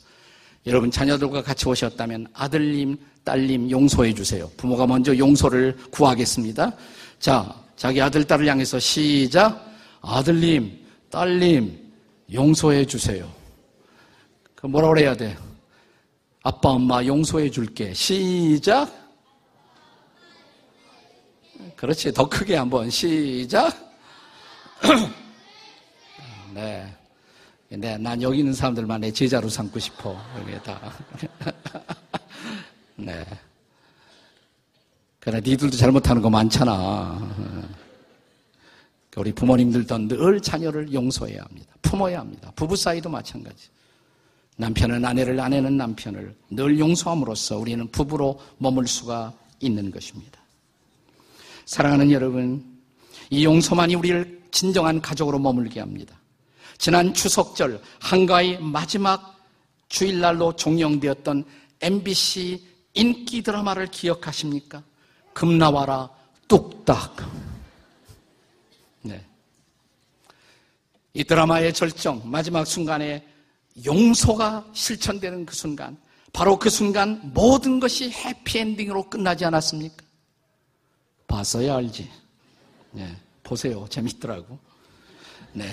여러분 0.66 0.90
자녀들과 0.90 1.42
같이 1.42 1.68
오셨다면 1.68 2.28
아들님, 2.32 2.98
딸님 3.24 3.70
용서해 3.70 4.14
주세요. 4.14 4.50
부모가 4.56 4.86
먼저 4.86 5.16
용서를 5.16 5.76
구하겠습니다. 5.90 6.72
자, 7.18 7.54
자기 7.76 8.00
아들, 8.00 8.24
딸을 8.24 8.46
향해서 8.46 8.78
시작. 8.78 9.66
아들님, 10.02 10.84
딸님, 11.10 11.92
용서해 12.32 12.84
주세요. 12.84 13.39
그 14.60 14.66
뭐라 14.66 14.88
그래야 14.88 15.14
돼? 15.14 15.36
아빠, 16.42 16.70
엄마 16.70 17.04
용서해 17.04 17.50
줄게. 17.50 17.94
시작. 17.94 18.92
그렇지. 21.76 22.12
더 22.12 22.28
크게 22.28 22.56
한번 22.56 22.90
시작. 22.90 23.74
네. 26.52 26.94
네, 27.70 27.96
난 27.96 28.20
여기 28.20 28.40
있는 28.40 28.52
사람들만 28.52 29.00
내 29.00 29.10
제자로 29.10 29.48
삼고 29.48 29.78
싶어. 29.78 30.20
여기 30.40 30.62
다. 30.62 30.92
네. 32.96 33.24
그래, 35.20 35.40
니들도 35.42 35.76
잘못하는 35.76 36.20
거 36.20 36.28
많잖아. 36.28 37.18
우리 39.16 39.32
부모님들도 39.32 40.08
늘 40.08 40.40
자녀를 40.40 40.92
용서해야 40.92 41.42
합니다. 41.42 41.74
품어야 41.80 42.20
합니다. 42.20 42.52
부부 42.56 42.76
사이도 42.76 43.08
마찬가지. 43.08 43.68
남편은 44.60 45.02
아내를, 45.02 45.40
아내는 45.40 45.78
남편을 45.78 46.36
늘 46.50 46.78
용서함으로써 46.78 47.56
우리는 47.56 47.90
부부로 47.90 48.38
머물 48.58 48.86
수가 48.86 49.32
있는 49.58 49.90
것입니다. 49.90 50.38
사랑하는 51.64 52.10
여러분, 52.10 52.62
이 53.30 53.42
용서만이 53.42 53.94
우리를 53.94 54.42
진정한 54.50 55.00
가족으로 55.00 55.38
머물게 55.38 55.80
합니다. 55.80 56.14
지난 56.76 57.14
추석절 57.14 57.80
한가위 58.00 58.58
마지막 58.58 59.38
주일날로 59.88 60.54
종영되었던 60.54 61.44
MBC 61.80 62.62
인기 62.92 63.42
드라마를 63.42 63.86
기억하십니까? 63.86 64.82
금나와라 65.32 66.10
뚝딱. 66.48 67.16
네. 69.02 69.24
이 71.14 71.24
드라마의 71.24 71.72
절정, 71.72 72.20
마지막 72.26 72.66
순간에 72.66 73.29
용서가 73.84 74.66
실천되는 74.72 75.46
그 75.46 75.54
순간, 75.54 75.96
바로 76.32 76.58
그 76.58 76.70
순간 76.70 77.20
모든 77.34 77.80
것이 77.80 78.10
해피엔딩으로 78.10 79.08
끝나지 79.08 79.44
않았습니까? 79.44 80.04
봤어야 81.26 81.76
알지. 81.76 82.10
네. 82.92 83.16
보세요. 83.42 83.86
재밌더라고. 83.88 84.58
네. 85.52 85.66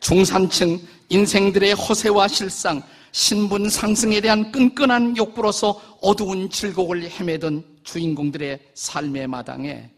중산층 0.00 0.80
인생들의 1.08 1.74
허세와 1.74 2.28
실상, 2.28 2.82
신분 3.12 3.68
상승에 3.68 4.20
대한 4.20 4.52
끈끈한 4.52 5.16
욕구로서 5.16 5.98
어두운 6.00 6.48
즐거움을 6.48 7.10
헤매던 7.10 7.80
주인공들의 7.82 8.70
삶의 8.74 9.26
마당에 9.26 9.90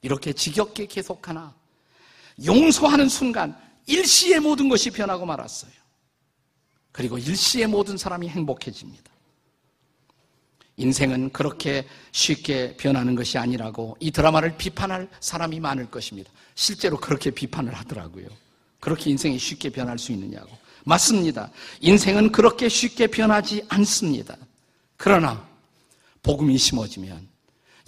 이렇게 0.00 0.32
지겹게 0.32 0.86
계속하나 0.86 1.54
용서하는 2.44 3.08
순간 3.08 3.56
일시에 3.86 4.38
모든 4.38 4.68
것이 4.68 4.90
변하고 4.90 5.26
말았어요. 5.26 5.72
그리고 6.92 7.18
일시에 7.18 7.66
모든 7.66 7.96
사람이 7.96 8.28
행복해집니다. 8.28 9.08
인생은 10.76 11.30
그렇게 11.30 11.86
쉽게 12.12 12.76
변하는 12.76 13.14
것이 13.14 13.36
아니라고 13.36 13.96
이 14.00 14.10
드라마를 14.10 14.56
비판할 14.56 15.08
사람이 15.20 15.60
많을 15.60 15.90
것입니다. 15.90 16.30
실제로 16.54 16.96
그렇게 16.98 17.30
비판을 17.30 17.74
하더라고요. 17.74 18.26
그렇게 18.80 19.10
인생이 19.10 19.38
쉽게 19.38 19.70
변할 19.70 19.98
수 19.98 20.12
있느냐고. 20.12 20.56
맞습니다. 20.84 21.50
인생은 21.80 22.32
그렇게 22.32 22.68
쉽게 22.68 23.08
변하지 23.08 23.64
않습니다. 23.68 24.36
그러나 24.96 25.46
복음이 26.22 26.56
심어지면 26.56 27.28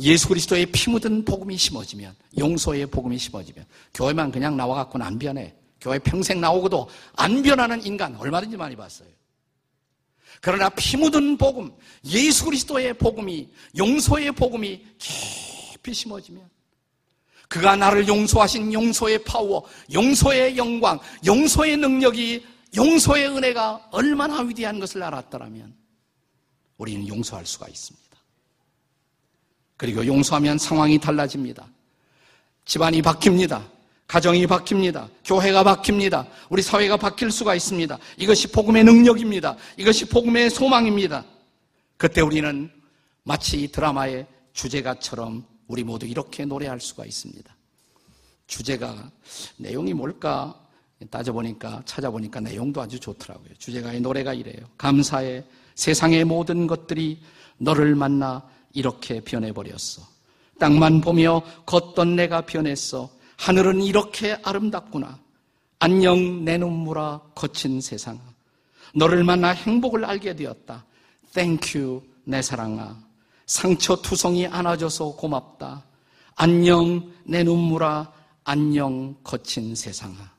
예수 0.00 0.28
그리스도의 0.28 0.66
피 0.66 0.90
묻은 0.90 1.24
복음이 1.24 1.56
심어지면 1.56 2.14
용서의 2.38 2.86
복음이 2.86 3.18
심어지면 3.18 3.64
교회만 3.94 4.32
그냥 4.32 4.56
나와 4.56 4.76
갖고는 4.76 5.06
안 5.06 5.18
변해. 5.18 5.54
교회 5.80 5.98
평생 5.98 6.40
나오고도 6.40 6.88
안 7.14 7.42
변하는 7.42 7.84
인간 7.84 8.14
얼마든지 8.16 8.56
많이 8.56 8.76
봤어요. 8.76 9.08
그러나 10.40 10.68
피 10.70 10.96
묻은 10.96 11.36
복음, 11.36 11.72
예수 12.04 12.46
그리스도의 12.46 12.94
복음이 12.94 13.48
용서의 13.76 14.32
복음이 14.32 14.86
깊이 14.98 15.92
심어지면 15.92 16.48
그가 17.48 17.76
나를 17.76 18.06
용서하신 18.06 18.72
용서의 18.72 19.24
파워, 19.24 19.64
용서의 19.92 20.56
영광, 20.56 20.98
용서의 21.26 21.76
능력이, 21.76 22.46
용서의 22.76 23.28
은혜가 23.28 23.88
얼마나 23.90 24.40
위대한 24.40 24.78
것을 24.78 25.02
알았더라면 25.02 25.74
우리는 26.78 27.08
용서할 27.08 27.44
수가 27.44 27.68
있습니다. 27.68 28.16
그리고 29.76 30.06
용서하면 30.06 30.58
상황이 30.58 30.98
달라집니다. 30.98 31.66
집안이 32.66 33.02
바뀝니다. 33.02 33.79
가정이 34.10 34.44
바뀝니다. 34.48 35.08
교회가 35.24 35.62
바뀝니다. 35.62 36.26
우리 36.48 36.62
사회가 36.62 36.96
바뀔 36.96 37.30
수가 37.30 37.54
있습니다. 37.54 37.96
이것이 38.16 38.48
복음의 38.48 38.82
능력입니다. 38.82 39.56
이것이 39.76 40.06
복음의 40.06 40.50
소망입니다. 40.50 41.24
그때 41.96 42.20
우리는 42.20 42.68
마치 43.22 43.70
드라마의 43.70 44.26
주제가처럼 44.52 45.44
우리 45.68 45.84
모두 45.84 46.06
이렇게 46.06 46.44
노래할 46.44 46.80
수가 46.80 47.04
있습니다. 47.04 47.54
주제가 48.48 49.12
내용이 49.58 49.94
뭘까 49.94 50.60
따져보니까 51.08 51.82
찾아보니까 51.84 52.40
내용도 52.40 52.80
아주 52.80 52.98
좋더라고요. 52.98 53.50
주제가의 53.58 54.00
노래가 54.00 54.34
이래요. 54.34 54.66
감사해 54.76 55.44
세상의 55.76 56.24
모든 56.24 56.66
것들이 56.66 57.22
너를 57.58 57.94
만나 57.94 58.42
이렇게 58.72 59.20
변해버렸어. 59.20 60.02
땅만 60.58 61.00
보며 61.00 61.42
걷던 61.64 62.16
내가 62.16 62.40
변했어. 62.40 63.19
하늘은 63.40 63.80
이렇게 63.80 64.38
아름답구나. 64.42 65.18
안녕 65.78 66.44
내 66.44 66.58
눈물아 66.58 67.22
거친 67.34 67.80
세상아. 67.80 68.20
너를 68.94 69.24
만나 69.24 69.48
행복을 69.48 70.04
알게 70.04 70.36
되었다. 70.36 70.84
thank 71.32 71.76
you 71.76 72.02
내 72.24 72.42
사랑아. 72.42 73.02
상처 73.46 73.96
투성이 73.96 74.46
안아줘서 74.46 75.16
고맙다. 75.16 75.82
안녕, 76.36 77.12
내 77.24 77.42
눈물아. 77.42 78.12
안녕, 78.44 79.16
거친 79.24 79.74
세상아. 79.74 80.30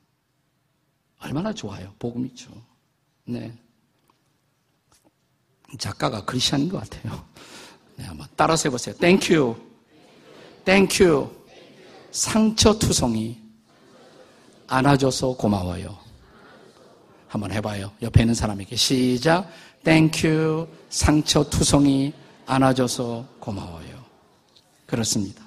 얼마나 1.22 1.52
좋아요. 1.54 1.92
복음이죠. 1.98 2.52
네. 3.26 3.52
작가가 5.80 6.24
크리스천인 6.24 6.70
것 6.70 6.88
같아요. 6.88 7.26
네, 7.96 8.06
한번 8.06 8.28
따라서 8.36 8.70
해보세요. 8.70 8.96
Thank 8.98 9.56
you. 10.65 10.89
Thank 10.89 11.17
you. 11.17 11.40
상처투성이 12.12 13.39
안아줘서 14.67 15.34
고마워요. 15.34 15.97
한번 17.28 17.52
해봐요. 17.52 17.91
옆에 18.02 18.21
있는 18.21 18.34
사람에게 18.36 18.76
시작. 18.76 19.50
Thank 19.84 20.30
you. 20.30 20.67
상처투성이 20.89 22.13
안아줘서 22.45 23.26
고마워요. 23.39 24.04
그렇습니다. 24.86 25.43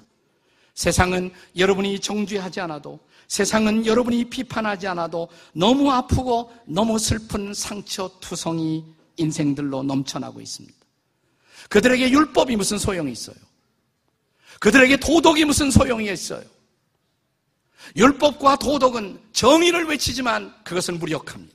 세상은 0.75 1.31
여러분이 1.57 2.01
정죄하지 2.01 2.61
않아도 2.61 2.99
세상은 3.29 3.87
여러분이 3.87 4.25
비판하지 4.29 4.87
않아도 4.89 5.29
너무 5.53 5.91
아프고 5.93 6.53
너무 6.67 6.99
슬픈 6.99 7.55
상처 7.55 8.11
투성이 8.21 8.85
인생들로 9.17 9.83
넘쳐나고 9.83 10.41
있습니다. 10.41 10.77
그들에게 11.69 12.11
율법이 12.11 12.57
무슨 12.57 12.79
소용이 12.79 13.13
있어요? 13.13 13.37
그들에게 14.61 14.97
도덕이 14.97 15.45
무슨 15.45 15.71
소용이 15.71 16.13
있어요? 16.13 16.43
율법과 17.97 18.57
도덕은 18.57 19.21
정의를 19.33 19.85
외치지만 19.87 20.55
그것은 20.65 20.99
무력합니다. 20.99 21.55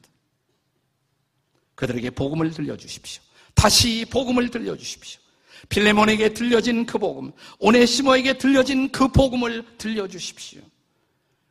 그들에게 1.75 2.09
복음을 2.11 2.51
들려주십시오. 2.51 3.23
다시 3.53 4.05
복음을 4.09 4.49
들려주십시오. 4.49 5.21
필레몬에게 5.69 6.33
들려진 6.33 6.85
그 6.85 6.97
복음, 6.97 7.31
오네시모에게 7.59 8.37
들려진 8.37 8.91
그 8.91 9.07
복음을 9.09 9.65
들려주십시오. 9.77 10.61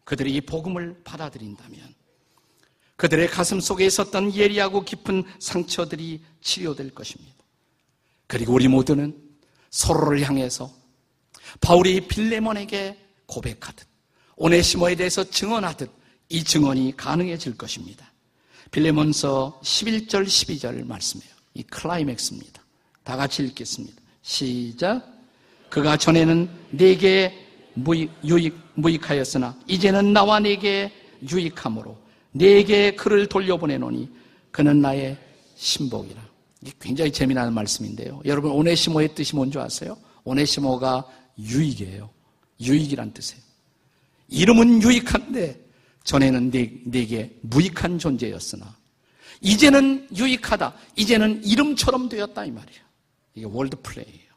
그들이 0.05 0.35
이 0.35 0.41
복음을 0.41 1.01
받아들인다면 1.05 1.95
그들의 2.97 3.29
가슴 3.29 3.61
속에 3.61 3.87
있었던 3.87 4.35
예리하고 4.35 4.85
깊은 4.85 5.25
상처들이 5.39 6.23
치료될 6.41 6.95
것입니다. 6.95 7.37
그리고 8.27 8.55
우리 8.55 8.69
모두는 8.69 9.17
서로를 9.71 10.23
향해서 10.23 10.73
바울이 11.61 12.09
빌레몬에게 12.09 12.99
고백하듯 13.27 13.87
오네시모에 14.39 14.95
대해서 14.95 15.25
증언하듯 15.25 15.91
이 16.29 16.45
증언이 16.45 16.97
가능해질 16.97 17.57
것입니다. 17.57 18.13
빌레몬서 18.71 19.61
11절 19.63 20.25
12절 20.25 20.87
말씀이에요. 20.87 21.33
이 21.55 21.63
클라이맥스입니다. 21.65 22.63
다 23.03 23.17
같이 23.17 23.43
읽겠습니다. 23.43 24.01
시작. 24.23 25.03
그가 25.71 25.97
전에는 25.97 26.49
내게 26.71 27.47
무익, 27.75 28.11
무익하였으나 28.75 29.57
이제는 29.67 30.13
나와 30.13 30.41
내게 30.41 30.93
유익함으로 31.31 31.97
내게 32.33 32.95
그를 32.95 33.27
돌려보내노니 33.27 34.09
그는 34.51 34.81
나의 34.81 35.17
신복이라. 35.57 36.29
이게 36.63 36.73
굉장히 36.81 37.11
재미나는 37.11 37.53
말씀인데요. 37.53 38.21
여러분 38.25 38.53
오네시모의 38.53 39.15
뜻이 39.15 39.35
뭔지 39.35 39.59
아세요? 39.59 39.97
오네시모가 40.25 41.05
유익이에요. 41.39 42.11
유익이란 42.61 43.13
뜻이에요. 43.13 43.48
이름은 44.29 44.83
유익한데 44.83 45.69
전에는 46.05 46.51
내, 46.51 46.71
내게 46.85 47.37
무익한 47.43 47.99
존재였으나 47.99 48.77
이제는 49.41 50.09
유익하다. 50.17 50.75
이제는 50.97 51.45
이름처럼 51.45 52.09
되었다 52.09 52.45
이 52.45 52.51
말이에요. 52.51 52.81
이게 53.35 53.47
월드 53.47 53.77
플레이예요. 53.83 54.29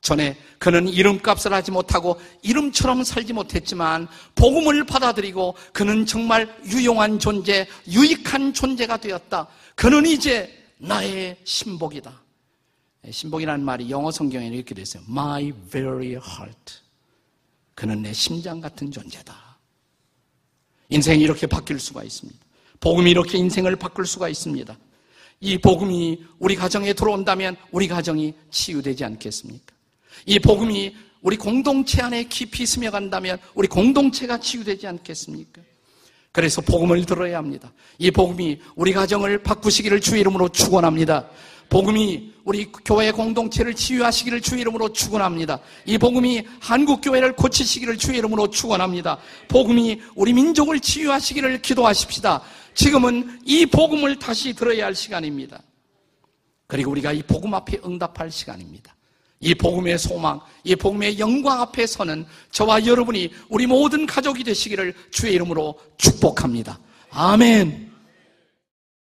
전에 0.00 0.36
그는 0.58 0.86
이름값을 0.86 1.52
하지 1.52 1.70
못하고 1.70 2.20
이름처럼 2.42 3.04
살지 3.04 3.32
못했지만 3.32 4.06
복음을 4.34 4.84
받아들이고 4.84 5.56
그는 5.72 6.04
정말 6.04 6.54
유용한 6.66 7.18
존재, 7.18 7.66
유익한 7.88 8.52
존재가 8.52 8.98
되었다. 8.98 9.48
그는 9.74 10.04
이제 10.04 10.62
나의 10.78 11.38
신복이다. 11.44 12.22
신복이라는 13.10 13.64
말이 13.64 13.90
영어 13.90 14.10
성경에 14.10 14.48
이렇게 14.48 14.74
되어 14.74 14.82
있어요. 14.82 15.02
My 15.08 15.52
very 15.70 16.10
heart. 16.10 16.83
그는 17.84 18.00
내 18.00 18.14
심장 18.14 18.62
같은 18.62 18.90
존재다. 18.90 19.58
인생이 20.88 21.22
이렇게 21.22 21.46
바뀔 21.46 21.78
수가 21.78 22.02
있습니다. 22.02 22.40
복음이 22.80 23.10
이렇게 23.10 23.36
인생을 23.36 23.76
바꿀 23.76 24.06
수가 24.06 24.30
있습니다. 24.30 24.74
이 25.40 25.58
복음이 25.58 26.24
우리 26.38 26.56
가정에 26.56 26.94
들어온다면 26.94 27.56
우리 27.72 27.86
가정이 27.86 28.32
치유되지 28.50 29.04
않겠습니까? 29.04 29.74
이 30.24 30.38
복음이 30.38 30.96
우리 31.20 31.36
공동체 31.36 32.00
안에 32.00 32.24
깊이 32.24 32.64
스며간다면 32.64 33.38
우리 33.54 33.68
공동체가 33.68 34.40
치유되지 34.40 34.86
않겠습니까? 34.86 35.60
그래서 36.32 36.62
복음을 36.62 37.04
들어야 37.04 37.36
합니다. 37.36 37.70
이 37.98 38.10
복음이 38.10 38.60
우리 38.76 38.94
가정을 38.94 39.42
바꾸시기를 39.42 40.00
주의 40.00 40.22
이름으로 40.22 40.48
축원합니다. 40.48 41.28
복음이 41.68 42.34
우리 42.44 42.70
교회 42.84 43.10
공동체를 43.10 43.74
치유하시기를 43.74 44.40
주의 44.40 44.60
이름으로 44.60 44.92
축원합니다. 44.92 45.58
이 45.86 45.96
복음이 45.98 46.42
한국 46.60 47.00
교회를 47.00 47.34
고치시기를 47.34 47.96
주의 47.96 48.18
이름으로 48.18 48.50
축원합니다. 48.50 49.18
복음이 49.48 50.00
우리 50.14 50.32
민족을 50.32 50.80
치유하시기를 50.80 51.62
기도하십시다. 51.62 52.42
지금은 52.74 53.40
이 53.44 53.66
복음을 53.66 54.18
다시 54.18 54.52
들어야 54.52 54.86
할 54.86 54.94
시간입니다. 54.94 55.62
그리고 56.66 56.90
우리가 56.90 57.12
이 57.12 57.22
복음 57.22 57.54
앞에 57.54 57.80
응답할 57.84 58.30
시간입니다. 58.30 58.94
이 59.40 59.54
복음의 59.54 59.98
소망, 59.98 60.40
이 60.64 60.74
복음의 60.74 61.18
영광 61.18 61.60
앞에 61.60 61.86
서는 61.86 62.24
저와 62.50 62.86
여러분이 62.86 63.30
우리 63.48 63.66
모든 63.66 64.06
가족이 64.06 64.42
되시기를 64.44 64.94
주의 65.10 65.34
이름으로 65.34 65.78
축복합니다. 65.98 66.78
아멘. 67.10 67.93